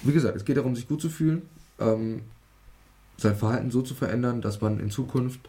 Wie 0.03 0.13
gesagt, 0.13 0.37
es 0.37 0.45
geht 0.45 0.57
darum, 0.57 0.75
sich 0.75 0.89
gut 0.89 1.01
zu 1.01 1.09
fühlen, 1.11 1.43
ähm, 1.79 2.23
sein 3.21 3.37
Verhalten 3.37 3.71
so 3.71 3.83
zu 3.83 3.95
verändern, 3.95 4.41
dass 4.41 4.61
man 4.61 4.81
in 4.81 4.91
Zukunft 4.91 5.41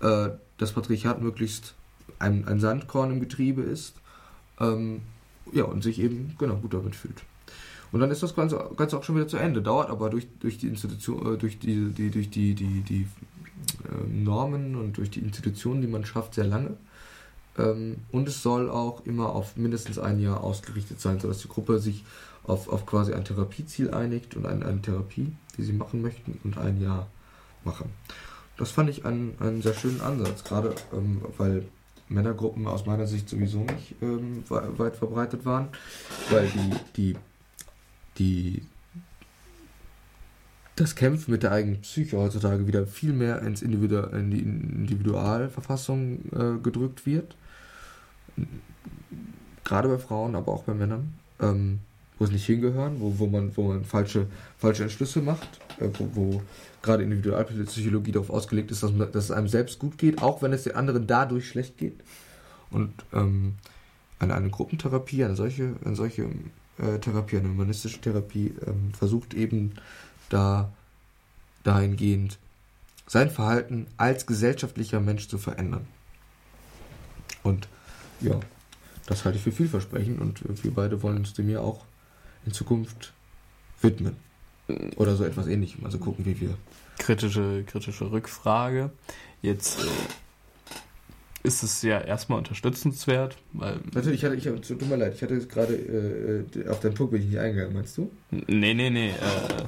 äh, 0.00 0.30
das 0.58 0.72
Patriarchat 0.72 1.20
möglichst 1.20 1.74
ein, 2.18 2.46
ein 2.46 2.60
Sandkorn 2.60 3.10
im 3.10 3.20
Getriebe 3.20 3.62
ist. 3.62 3.94
Ähm, 4.60 5.02
ja, 5.52 5.64
und 5.64 5.82
sich 5.82 6.00
eben 6.00 6.34
genau 6.38 6.56
gut 6.56 6.74
damit 6.74 6.96
fühlt. 6.96 7.22
Und 7.92 8.00
dann 8.00 8.10
ist 8.10 8.22
das 8.22 8.34
Ganze, 8.34 8.70
Ganze 8.76 8.98
auch 8.98 9.04
schon 9.04 9.14
wieder 9.16 9.28
zu 9.28 9.36
Ende. 9.36 9.62
Dauert 9.62 9.90
aber 9.90 10.10
durch, 10.10 10.26
durch 10.40 10.58
die 10.58 10.68
Institution, 10.68 11.34
äh, 11.34 11.38
durch 11.38 11.58
die, 11.58 11.90
die, 11.90 12.10
durch 12.10 12.30
die, 12.30 12.54
die, 12.54 12.80
die 12.80 13.02
äh, 13.02 14.12
Normen 14.12 14.74
und 14.74 14.96
durch 14.96 15.10
die 15.10 15.20
Institutionen, 15.20 15.80
die 15.80 15.86
man 15.86 16.04
schafft, 16.04 16.34
sehr 16.34 16.46
lange. 16.46 16.76
Ähm, 17.56 17.98
und 18.10 18.28
es 18.28 18.42
soll 18.42 18.68
auch 18.68 19.06
immer 19.06 19.30
auf 19.30 19.56
mindestens 19.56 19.98
ein 19.98 20.18
Jahr 20.18 20.42
ausgerichtet 20.42 21.00
sein, 21.00 21.20
sodass 21.20 21.38
die 21.38 21.48
Gruppe 21.48 21.78
sich 21.78 22.04
auf, 22.42 22.68
auf 22.68 22.84
quasi 22.84 23.12
ein 23.12 23.24
Therapieziel 23.24 23.92
einigt 23.92 24.34
und 24.36 24.46
eine, 24.46 24.66
eine 24.66 24.82
Therapie, 24.82 25.32
die 25.56 25.62
sie 25.62 25.72
machen 25.72 26.02
möchten, 26.02 26.40
und 26.42 26.58
ein 26.58 26.80
Jahr 26.80 27.06
machen. 27.64 27.90
Das 28.56 28.70
fand 28.70 28.90
ich 28.90 29.04
einen, 29.04 29.36
einen 29.40 29.62
sehr 29.62 29.74
schönen 29.74 30.00
Ansatz, 30.00 30.44
gerade 30.44 30.74
ähm, 30.92 31.22
weil 31.38 31.64
Männergruppen 32.08 32.66
aus 32.66 32.86
meiner 32.86 33.06
Sicht 33.06 33.28
sowieso 33.28 33.60
nicht 33.60 33.96
ähm, 34.02 34.44
weit 34.48 34.96
verbreitet 34.96 35.44
waren, 35.44 35.68
weil 36.30 36.48
die, 36.48 36.70
die, 36.96 37.16
die 38.18 38.62
das 40.76 40.96
Kämpfen 40.96 41.30
mit 41.30 41.42
der 41.42 41.52
eigenen 41.52 41.80
Psyche 41.80 42.18
heutzutage 42.18 42.66
wieder 42.66 42.86
viel 42.86 43.12
mehr 43.12 43.42
ins 43.42 43.62
Individu 43.62 43.98
in 44.08 44.30
die 44.30 44.40
Individualverfassung 44.40 46.20
äh, 46.32 46.62
gedrückt 46.62 47.06
wird. 47.06 47.36
Gerade 49.62 49.88
bei 49.88 49.98
Frauen, 49.98 50.34
aber 50.34 50.52
auch 50.52 50.64
bei 50.64 50.74
Männern. 50.74 51.14
Ähm, 51.40 51.80
wo 52.18 52.24
es 52.24 52.30
nicht 52.30 52.46
hingehören, 52.46 53.00
wo, 53.00 53.18
wo, 53.18 53.26
man, 53.26 53.56
wo 53.56 53.68
man 53.68 53.84
falsche, 53.84 54.26
falsche 54.58 54.84
Entschlüsse 54.84 55.20
macht, 55.20 55.48
äh, 55.80 55.88
wo, 55.98 56.08
wo 56.14 56.42
gerade 56.82 57.02
Individualpsychologie 57.02 58.12
darauf 58.12 58.30
ausgelegt 58.30 58.70
ist, 58.70 58.82
dass, 58.82 58.92
man, 58.92 59.10
dass 59.10 59.24
es 59.24 59.30
einem 59.30 59.48
selbst 59.48 59.78
gut 59.78 59.98
geht, 59.98 60.22
auch 60.22 60.42
wenn 60.42 60.52
es 60.52 60.64
den 60.64 60.76
anderen 60.76 61.06
dadurch 61.06 61.48
schlecht 61.48 61.78
geht. 61.78 62.00
Und 62.70 62.92
ähm, 63.12 63.54
eine, 64.18 64.34
eine 64.34 64.50
Gruppentherapie, 64.50 65.24
eine 65.24 65.36
solche, 65.36 65.74
eine 65.84 65.96
solche 65.96 66.24
äh, 66.78 66.98
Therapie, 67.00 67.38
eine 67.38 67.48
humanistische 67.48 68.00
Therapie, 68.00 68.54
ähm, 68.66 68.92
versucht 68.96 69.34
eben 69.34 69.72
da 70.28 70.72
dahingehend 71.62 72.38
sein 73.06 73.30
Verhalten 73.30 73.86
als 73.96 74.26
gesellschaftlicher 74.26 75.00
Mensch 75.00 75.28
zu 75.28 75.38
verändern. 75.38 75.86
Und 77.42 77.68
ja, 78.20 78.40
das 79.06 79.24
halte 79.24 79.38
ich 79.38 79.44
für 79.44 79.52
vielversprechend 79.52 80.20
und 80.20 80.64
wir 80.64 80.72
beide 80.72 81.02
wollen 81.02 81.18
uns 81.18 81.34
dem 81.34 81.48
ja 81.48 81.60
auch 81.60 81.84
in 82.46 82.52
Zukunft 82.52 83.12
widmen. 83.80 84.16
Oder 84.96 85.14
so 85.16 85.24
etwas 85.24 85.46
ähnlichem. 85.46 85.84
Also 85.84 85.98
gucken, 85.98 86.24
wie 86.24 86.40
wir. 86.40 86.56
Kritische, 86.98 87.64
kritische 87.66 88.10
Rückfrage. 88.10 88.90
Jetzt 89.42 89.80
äh, 89.80 89.86
ist 91.42 91.62
es 91.62 91.82
ja 91.82 92.00
erstmal 92.00 92.38
unterstützenswert, 92.38 93.36
weil. 93.52 93.78
Natürlich, 93.92 94.22
ich 94.22 94.24
hatte, 94.24 94.36
ich, 94.36 94.66
tut 94.66 94.88
mir 94.88 94.96
leid, 94.96 95.14
ich 95.14 95.22
hatte 95.22 95.38
gerade 95.46 95.74
äh, 95.74 96.60
äh, 96.60 96.68
auf 96.68 96.80
deinen 96.80 96.94
Punkt 96.94 97.12
bin 97.12 97.22
ich 97.22 97.28
nicht 97.28 97.38
eingegangen, 97.38 97.74
meinst 97.74 97.98
du? 97.98 98.10
Nee, 98.30 98.72
nee, 98.72 98.88
nee. 98.88 99.10
Äh, 99.10 99.64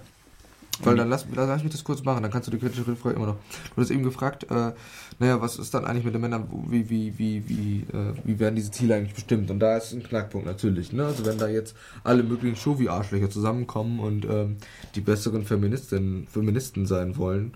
weil 0.82 0.96
dann 0.96 1.08
lass, 1.08 1.26
lass 1.34 1.62
mich 1.62 1.72
das 1.72 1.84
kurz 1.84 2.02
machen, 2.04 2.22
dann 2.22 2.30
kannst 2.30 2.48
du 2.48 2.52
die 2.52 2.58
kritische 2.58 2.86
Rückfrage 2.86 3.16
immer 3.16 3.26
noch. 3.26 3.36
Du 3.74 3.80
hast 3.80 3.90
eben 3.90 4.02
gefragt, 4.02 4.44
äh, 4.50 4.72
naja, 5.18 5.40
was 5.40 5.58
ist 5.58 5.72
dann 5.74 5.84
eigentlich 5.84 6.04
mit 6.04 6.14
den 6.14 6.20
Männern, 6.20 6.48
wie, 6.68 6.90
wie, 6.90 7.18
wie, 7.18 7.48
wie, 7.48 7.86
äh, 7.92 8.14
wie 8.24 8.38
werden 8.38 8.56
diese 8.56 8.70
Ziele 8.70 8.94
eigentlich 8.94 9.14
bestimmt? 9.14 9.50
Und 9.50 9.60
da 9.60 9.76
ist 9.76 9.92
ein 9.92 10.02
Knackpunkt 10.02 10.46
natürlich, 10.46 10.92
ne? 10.92 11.06
Also 11.06 11.24
wenn 11.24 11.38
da 11.38 11.48
jetzt 11.48 11.74
alle 12.04 12.22
möglichen 12.22 12.56
Shovi-Arschlöcher 12.56 13.30
zusammenkommen 13.30 14.00
und 14.00 14.24
ähm, 14.24 14.56
die 14.94 15.00
besseren 15.00 15.44
Feministinnen, 15.44 16.26
Feministen 16.26 16.86
sein 16.86 17.16
wollen, 17.16 17.54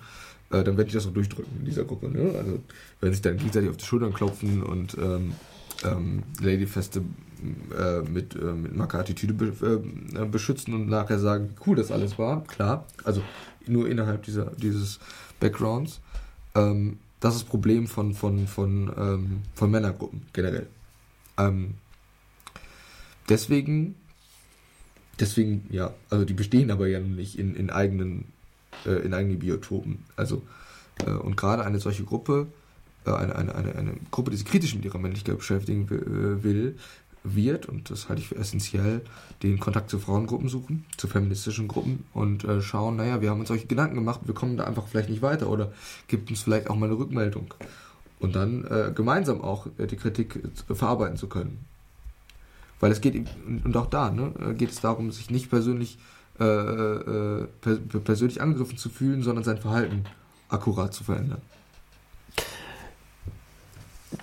äh, 0.51 0.65
dann 0.65 0.77
werde 0.77 0.89
ich 0.89 0.95
das 0.95 1.07
auch 1.07 1.13
durchdrücken 1.13 1.59
in 1.59 1.65
dieser 1.65 1.85
Gruppe, 1.85 2.09
ne? 2.09 2.35
Also 2.37 2.59
wenn 3.01 3.13
sich 3.13 3.23
dann 3.23 3.37
gegenseitig 3.37 3.71
auf 3.71 3.77
die 3.77 3.85
Schultern 3.85 4.13
klopfen 4.13 4.63
und 4.63 4.97
ähm, 4.99 5.33
ähm, 5.85 6.23
Ladyfeste 6.41 7.03
äh, 7.77 8.01
mit, 8.03 8.35
äh, 8.35 8.53
mit 8.53 8.77
Marke-Attitüde 8.77 9.35
be 9.35 9.83
äh, 10.15 10.25
beschützen 10.27 10.75
und 10.75 10.89
nachher 10.89 11.19
sagen, 11.19 11.51
wie 11.51 11.63
cool 11.67 11.77
das 11.77 11.91
alles 11.91 12.19
war. 12.19 12.45
Klar, 12.45 12.87
also 13.05 13.23
nur 13.67 13.89
innerhalb 13.89 14.25
dieser, 14.25 14.53
dieses 14.57 15.01
Backgrounds. 15.39 16.01
Ähm, 16.55 16.99
das 17.21 17.35
ist 17.35 17.43
das 17.43 17.49
Problem 17.49 17.87
von, 17.87 18.15
von, 18.15 18.47
von, 18.47 18.93
ähm, 18.97 19.43
von 19.55 19.71
Männergruppen 19.71 20.23
generell. 20.33 20.69
Ähm, 21.39 21.75
deswegen, 23.29 23.95
deswegen, 25.19 25.67
ja, 25.71 25.93
also 26.09 26.25
die 26.25 26.35
bestehen 26.35 26.71
aber 26.71 26.89
ja 26.89 26.99
nicht 26.99 27.39
in, 27.39 27.55
in 27.55 27.71
eigenen, 27.71 28.27
äh, 28.87 29.03
in 29.05 29.15
eigenen 29.15 29.39
Biotopen. 29.39 30.05
Also, 30.17 30.43
äh, 31.07 31.11
und 31.11 31.37
gerade 31.37 31.65
eine 31.65 31.79
solche 31.79 32.05
Gruppe, 32.05 32.47
äh, 32.47 32.60
eine, 33.05 33.35
eine, 33.35 33.55
eine, 33.55 33.75
eine 33.75 33.95
Gruppe, 34.11 34.31
die 34.31 34.37
sich 34.37 34.47
kritisch 34.47 34.75
mit 34.75 34.85
ihrer 34.85 34.99
Männlichkeit 34.99 35.39
beschäftigen 35.39 35.89
will, 35.89 36.77
wird, 37.23 37.67
und 37.67 37.91
das 37.91 38.09
halte 38.09 38.23
ich 38.23 38.29
für 38.29 38.37
essentiell, 38.37 39.03
den 39.43 39.61
Kontakt 39.61 39.91
zu 39.91 39.99
Frauengruppen 39.99 40.49
suchen, 40.49 40.85
zu 40.97 41.07
feministischen 41.07 41.69
Gruppen 41.69 42.05
und 42.15 42.45
äh, 42.45 42.63
schauen, 42.63 42.97
naja, 42.97 43.21
wir 43.21 43.31
haben 43.31 43.41
uns 43.41 43.49
solche 43.49 43.67
Gedanken 43.67 43.97
gemacht, 43.97 44.21
wir 44.25 44.35
kommen 44.35 44.57
da 44.57 44.65
einfach 44.65 44.87
vielleicht 44.89 45.11
nicht 45.11 45.23
weiter 45.23 45.51
oder 45.51 45.73
gibt 46.09 46.31
uns 46.31 46.43
vielleicht 46.43 46.71
auch 46.71 46.77
mal 46.77 46.87
eine 46.87 46.99
Rückmeldung. 46.99 47.55
Und 48.19 48.37
dann 48.37 48.65
äh, 48.65 48.93
gemeinsam 48.95 49.41
auch 49.41 49.67
äh, 49.79 49.87
die 49.87 49.97
Kritik 49.97 50.41
äh, 50.69 50.75
verarbeiten 50.75 51.17
zu 51.17 51.29
können. 51.29 51.65
Weil 52.79 52.93
es 52.93 53.01
geht, 53.01 53.27
und 53.47 53.77
auch 53.77 53.87
da, 53.87 54.11
ne, 54.11 54.33
äh, 54.39 54.55
geht 54.55 54.71
es 54.71 54.81
darum, 54.81 55.11
sich 55.11 55.31
nicht 55.31 55.51
persönlich, 55.51 55.99
äh, 56.39 56.45
per 56.45 57.77
persönlich 58.05 58.41
angegriffen 58.41 58.79
zu 58.79 58.89
fühlen, 58.89 59.23
sondern 59.23 59.45
sein 59.45 59.59
Verhalten 59.59 60.05
akkurat 60.49 60.95
zu 60.95 61.05
verändern. 61.05 61.43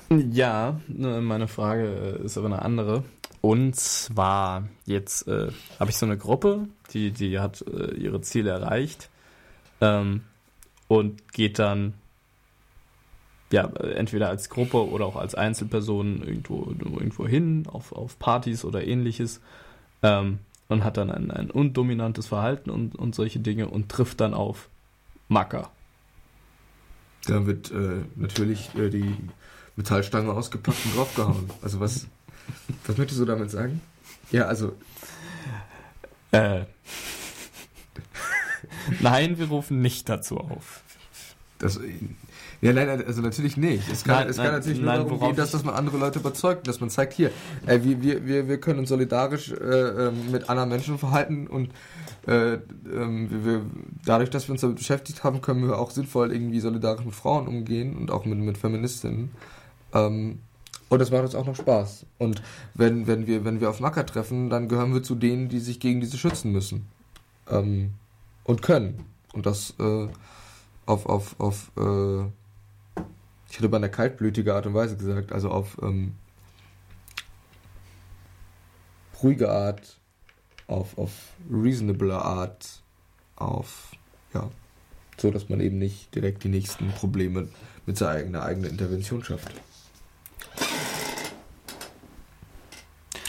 Ja, 0.09 0.79
ne, 0.87 1.21
meine 1.21 1.47
Frage 1.47 2.17
äh, 2.19 2.25
ist 2.25 2.37
aber 2.37 2.47
eine 2.47 2.61
andere. 2.61 3.03
Und 3.41 3.75
zwar, 3.75 4.67
jetzt 4.85 5.27
äh, 5.27 5.51
habe 5.79 5.89
ich 5.89 5.97
so 5.97 6.05
eine 6.05 6.17
Gruppe, 6.17 6.67
die, 6.93 7.11
die 7.11 7.39
hat 7.39 7.63
äh, 7.67 7.93
ihre 7.93 8.21
Ziele 8.21 8.49
erreicht 8.51 9.09
ähm, 9.79 10.21
und 10.87 11.31
geht 11.33 11.59
dann 11.59 11.93
ja, 13.51 13.67
entweder 13.67 14.29
als 14.29 14.49
Gruppe 14.49 14.89
oder 14.89 15.05
auch 15.05 15.15
als 15.15 15.35
Einzelperson 15.35 16.21
irgendwo, 16.21 16.73
irgendwo 16.79 17.27
hin, 17.27 17.65
auf, 17.67 17.93
auf 17.93 18.19
Partys 18.19 18.65
oder 18.65 18.85
ähnliches 18.85 19.39
ähm, 20.03 20.39
und 20.67 20.83
hat 20.83 20.97
dann 20.97 21.11
ein, 21.11 21.31
ein 21.31 21.49
undominantes 21.49 22.27
Verhalten 22.27 22.69
und, 22.69 22.95
und 22.95 23.15
solche 23.15 23.39
Dinge 23.39 23.69
und 23.69 23.89
trifft 23.89 24.19
dann 24.19 24.33
auf 24.33 24.69
Macker. 25.29 25.69
Da 27.25 27.45
wird 27.45 27.71
äh, 27.71 28.03
natürlich 28.15 28.75
äh, 28.75 28.89
die 28.89 29.15
Metallstange 29.77 30.31
ausgepackt 30.31 30.77
und 30.85 30.97
draufgehauen. 30.97 31.49
Also 31.61 31.79
was, 31.79 32.07
was 32.85 32.97
möchtest 32.97 33.19
du 33.21 33.25
damit 33.25 33.49
sagen? 33.51 33.81
Ja, 34.31 34.45
also. 34.45 34.73
Äh. 36.31 36.65
Nein, 38.99 39.37
wir 39.37 39.47
rufen 39.47 39.81
nicht 39.81 40.09
dazu 40.09 40.37
auf. 40.37 40.81
Das, 41.59 41.79
ja, 42.61 42.73
nein, 42.73 43.03
also 43.05 43.21
natürlich 43.21 43.55
nicht. 43.55 43.89
Es 43.91 44.03
kann, 44.03 44.19
nein, 44.19 44.29
es 44.29 44.37
kann 44.37 44.45
nein, 44.45 44.55
natürlich 44.55 44.79
nur 44.79 44.87
nein, 44.87 45.03
darum 45.03 45.19
gehen, 45.19 45.35
dass, 45.35 45.51
dass 45.51 45.63
man 45.63 45.75
andere 45.75 45.97
Leute 45.97 46.19
überzeugt, 46.19 46.67
dass 46.67 46.79
man 46.79 46.89
zeigt, 46.89 47.13
hier, 47.13 47.31
äh, 47.65 47.79
wir, 47.83 48.25
wir, 48.25 48.47
wir 48.47 48.59
können 48.59 48.79
uns 48.79 48.89
solidarisch 48.89 49.51
äh, 49.51 49.55
ähm, 49.55 50.31
mit 50.31 50.49
anderen 50.49 50.69
Menschen 50.69 50.97
verhalten 50.97 51.47
und 51.47 51.71
äh, 52.27 52.53
äh, 52.53 52.59
wir, 52.85 53.61
dadurch, 54.05 54.31
dass 54.31 54.47
wir 54.47 54.53
uns 54.53 54.61
damit 54.61 54.77
beschäftigt 54.77 55.23
haben, 55.23 55.41
können 55.41 55.67
wir 55.67 55.77
auch 55.77 55.91
sinnvoll 55.91 56.31
irgendwie 56.31 56.59
solidarisch 56.59 57.05
mit 57.05 57.13
Frauen 57.13 57.47
umgehen 57.47 57.95
und 57.95 58.09
auch 58.09 58.25
mit, 58.25 58.39
mit 58.39 58.57
Feministinnen. 58.57 59.31
Ähm, 59.97 60.39
und 60.89 60.99
das 60.99 61.11
macht 61.11 61.23
uns 61.23 61.35
auch 61.35 61.45
noch 61.45 61.55
Spaß. 61.55 62.05
Und 62.17 62.41
wenn, 62.73 63.07
wenn, 63.07 63.27
wir, 63.27 63.43
wenn 63.43 63.59
wir 63.59 63.69
auf 63.69 63.79
Macker 63.79 64.05
treffen, 64.05 64.49
dann 64.49 64.69
gehören 64.69 64.93
wir 64.93 65.03
zu 65.03 65.15
denen, 65.15 65.49
die 65.49 65.59
sich 65.59 65.79
gegen 65.79 65.99
diese 65.99 66.17
schützen 66.17 66.51
müssen. 66.51 66.87
Ähm, 67.49 67.91
und 68.43 68.61
können. 68.61 69.05
Und 69.33 69.45
das 69.45 69.73
äh, 69.79 70.07
auf, 70.85 71.05
auf, 71.05 71.39
auf 71.39 71.71
äh, 71.77 72.25
ich 73.49 73.57
hätte 73.57 73.69
bei 73.69 73.77
einer 73.77 73.89
kaltblütige 73.89 74.55
Art 74.55 74.65
und 74.65 74.73
Weise 74.73 74.97
gesagt, 74.97 75.31
also 75.31 75.49
auf 75.49 75.77
ähm, 75.81 76.13
ruhige 79.21 79.51
Art, 79.51 79.97
auf, 80.67 80.97
auf 80.97 81.11
reasonable 81.51 82.13
Art, 82.13 82.81
auf, 83.35 83.91
ja, 84.33 84.49
so 85.17 85.31
dass 85.31 85.49
man 85.49 85.59
eben 85.59 85.77
nicht 85.77 86.13
direkt 86.13 86.43
die 86.43 86.49
nächsten 86.49 86.89
Probleme 86.91 87.47
mit 87.85 87.97
seiner 87.97 88.17
eigenen, 88.17 88.41
eigenen 88.41 88.71
Intervention 88.71 89.23
schafft. 89.23 89.51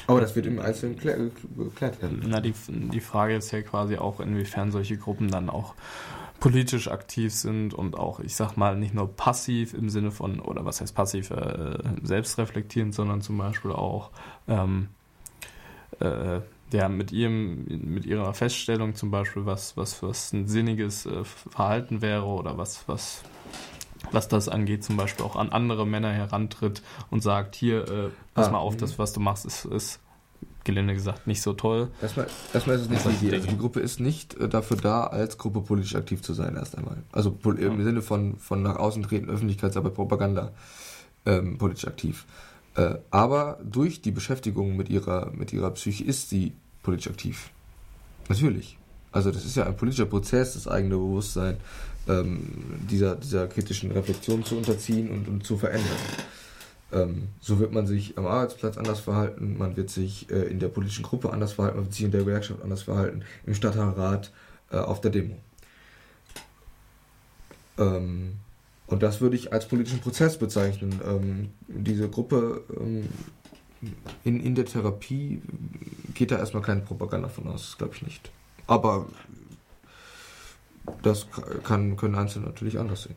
Aber 0.08 0.22
das 0.22 0.34
wird 0.34 0.46
im 0.46 0.58
Einzelnen 0.58 0.96
geklärt 0.96 2.00
werden. 2.00 2.24
Na, 2.26 2.40
die, 2.40 2.54
die 2.68 3.00
Frage 3.00 3.36
ist 3.36 3.50
ja 3.50 3.60
quasi 3.60 3.98
auch, 3.98 4.20
inwiefern 4.20 4.72
solche 4.72 4.96
Gruppen 4.96 5.30
dann 5.30 5.50
auch 5.50 5.74
politisch 6.40 6.88
aktiv 6.88 7.34
sind 7.34 7.74
und 7.74 7.94
auch, 7.94 8.18
ich 8.20 8.34
sag 8.34 8.56
mal, 8.56 8.74
nicht 8.74 8.94
nur 8.94 9.14
passiv 9.14 9.74
im 9.74 9.90
Sinne 9.90 10.10
von, 10.10 10.40
oder 10.40 10.64
was 10.64 10.80
heißt 10.80 10.94
passiv, 10.94 11.30
äh, 11.30 11.78
selbstreflektierend, 12.02 12.94
sondern 12.94 13.20
zum 13.20 13.36
Beispiel 13.36 13.70
auch 13.72 14.10
ähm, 14.48 14.88
äh, 16.00 16.40
ja, 16.72 16.88
mit 16.88 17.12
ihrem, 17.12 17.64
mit 17.66 18.06
ihrer 18.06 18.32
Feststellung 18.32 18.94
zum 18.94 19.10
Beispiel, 19.10 19.44
was, 19.44 19.76
was, 19.76 20.02
was 20.02 20.32
ein 20.32 20.48
sinniges 20.48 21.04
äh, 21.04 21.24
Verhalten 21.24 22.00
wäre 22.00 22.24
oder 22.24 22.56
was, 22.56 22.84
was 22.86 23.22
was 24.12 24.28
das 24.28 24.48
angeht, 24.48 24.84
zum 24.84 24.96
Beispiel 24.96 25.24
auch 25.24 25.36
an 25.36 25.50
andere 25.50 25.86
Männer 25.86 26.12
herantritt 26.12 26.82
und 27.10 27.22
sagt, 27.22 27.54
hier, 27.54 27.88
äh, 27.88 28.08
pass 28.34 28.48
ah, 28.48 28.52
mal 28.52 28.58
auf, 28.58 28.76
das, 28.76 28.98
was 28.98 29.12
du 29.12 29.20
machst, 29.20 29.44
ist, 29.44 29.64
ist 29.64 30.00
gelinde 30.64 30.92
gesagt, 30.92 31.26
nicht 31.26 31.40
so 31.40 31.54
toll. 31.54 31.88
Erstmal, 32.02 32.26
erstmal 32.52 32.76
ist 32.76 32.82
es 32.82 32.90
nicht 32.90 33.22
die 33.22 33.26
Idee. 33.26 33.36
Also 33.36 33.48
die. 33.48 33.56
Gruppe 33.56 33.80
ist 33.80 34.00
nicht 34.00 34.34
äh, 34.34 34.48
dafür 34.48 34.76
da, 34.76 35.04
als 35.04 35.38
Gruppe 35.38 35.62
politisch 35.62 35.94
aktiv 35.94 36.20
zu 36.22 36.34
sein, 36.34 36.56
erst 36.56 36.76
einmal. 36.76 36.98
Also 37.10 37.36
im 37.44 37.78
Ja. 37.78 37.84
Sinne 37.84 38.02
von, 38.02 38.36
von 38.36 38.62
nach 38.62 38.76
außen 38.76 39.02
treten, 39.02 39.30
Öffentlichkeitsarbeit, 39.30 39.94
Propaganda 39.94 40.52
ähm, 41.24 41.56
politisch 41.56 41.86
aktiv. 41.86 42.26
Äh, 42.74 42.96
aber 43.10 43.58
durch 43.64 44.02
die 44.02 44.10
Beschäftigung 44.10 44.76
mit 44.76 44.90
ihrer, 44.90 45.30
mit 45.32 45.52
ihrer 45.52 45.70
Psyche 45.70 46.04
ist 46.04 46.28
sie 46.28 46.52
politisch 46.82 47.08
aktiv. 47.08 47.50
Natürlich. 48.28 48.76
Also 49.10 49.30
das 49.30 49.44
ist 49.46 49.56
ja 49.56 49.64
ein 49.64 49.76
politischer 49.76 50.04
Prozess, 50.04 50.52
das 50.52 50.68
eigene 50.68 50.96
Bewusstsein 50.96 51.56
ähm, 52.08 52.40
dieser, 52.90 53.16
dieser 53.16 53.46
kritischen 53.46 53.92
Reflexion 53.92 54.44
zu 54.44 54.56
unterziehen 54.56 55.10
und, 55.10 55.28
und 55.28 55.44
zu 55.44 55.56
verändern. 55.56 55.96
Ähm, 56.90 57.28
so 57.40 57.58
wird 57.58 57.72
man 57.72 57.86
sich 57.86 58.16
am 58.16 58.26
Arbeitsplatz 58.26 58.78
anders 58.78 59.00
verhalten, 59.00 59.58
man 59.58 59.76
wird 59.76 59.90
sich 59.90 60.30
äh, 60.30 60.44
in 60.44 60.58
der 60.58 60.68
politischen 60.68 61.02
Gruppe 61.02 61.30
anders 61.32 61.52
verhalten, 61.52 61.76
man 61.76 61.86
wird 61.86 61.94
sich 61.94 62.04
in 62.04 62.10
der 62.10 62.20
Gewerkschaft 62.20 62.62
anders 62.62 62.82
verhalten, 62.82 63.22
im 63.44 63.54
Stadtrat, 63.54 64.32
äh, 64.70 64.76
auf 64.76 65.00
der 65.00 65.10
Demo. 65.10 65.36
Ähm, 67.76 68.34
und 68.86 69.02
das 69.02 69.20
würde 69.20 69.36
ich 69.36 69.52
als 69.52 69.68
politischen 69.68 70.00
Prozess 70.00 70.38
bezeichnen. 70.38 70.98
Ähm, 71.06 71.50
diese 71.68 72.08
Gruppe 72.08 72.62
ähm, 72.80 73.08
in, 74.24 74.40
in 74.40 74.54
der 74.54 74.64
Therapie 74.64 75.42
geht 76.14 76.30
da 76.30 76.38
erstmal 76.38 76.62
keine 76.62 76.80
Propaganda 76.80 77.28
von 77.28 77.46
aus, 77.48 77.76
glaube 77.76 77.94
ich 77.94 78.02
nicht. 78.02 78.30
Aber 78.66 79.06
das 81.02 81.26
kann, 81.64 81.96
können 81.96 82.14
Einzelne 82.14 82.46
natürlich 82.46 82.78
anders 82.78 83.04
sehen. 83.04 83.16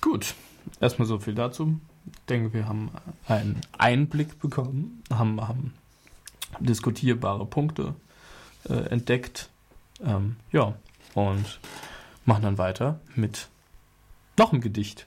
Gut, 0.00 0.34
erstmal 0.80 1.06
so 1.06 1.18
viel 1.18 1.34
dazu. 1.34 1.78
Ich 2.06 2.24
denke, 2.26 2.54
wir 2.54 2.66
haben 2.66 2.90
einen 3.28 3.60
Einblick 3.76 4.38
bekommen, 4.38 5.02
haben, 5.12 5.40
haben 5.46 5.74
diskutierbare 6.58 7.44
Punkte 7.46 7.94
äh, 8.68 8.74
entdeckt. 8.74 9.50
Ähm, 10.02 10.36
ja, 10.52 10.74
und 11.14 11.60
machen 12.24 12.42
dann 12.42 12.58
weiter 12.58 13.00
mit 13.14 13.48
noch 14.38 14.52
einem 14.52 14.62
Gedicht. 14.62 15.06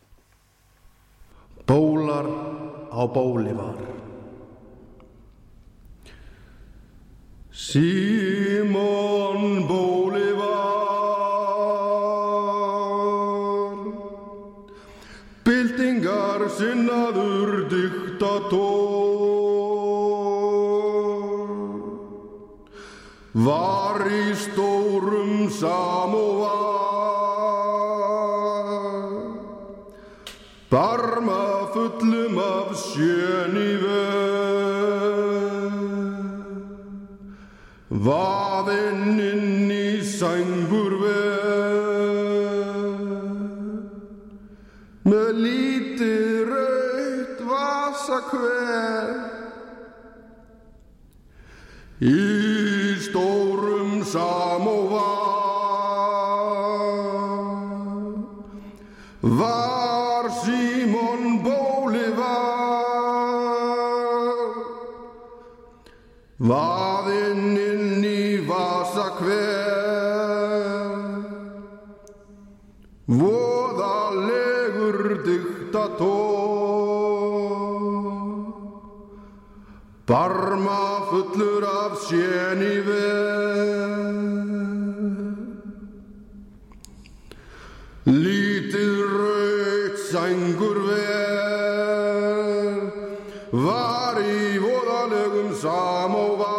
Bólar 1.65 2.25
á 2.91 3.07
bóli 3.07 3.53
Simon 7.55 9.41
Bolivar. 9.67 10.73
Bildingar 15.45 16.49
sinnaður 16.49 17.69
diktatór 17.69 18.57
Var 23.33 24.01
í 24.09 24.33
stórum 24.33 25.45
samovar 25.53 26.57
Barma 30.73 31.69
fullum 31.75 32.37
af 32.41 32.73
sjöni 32.81 33.77
vör. 33.77 34.12
Vavennen 37.93 39.69
i 39.71 40.01
sangbordvær 40.01 41.32
diktator 75.73 76.05
barma 80.05 80.85
fullur 81.09 81.63
af 81.65 81.93
séni 82.05 82.77
veg 82.87 84.21
Lítið 88.05 88.95
raut 89.15 89.97
sængur 90.11 90.77
vel 90.89 91.11
var 93.65 94.15
í 94.21 94.59
voðalegum 94.61 95.49
samóvar 95.57 96.53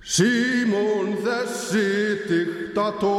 Símón 0.00 1.18
þessi 1.20 1.90
diktató 2.28 3.18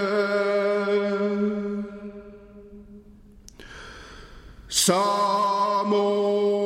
Samón 4.67 6.64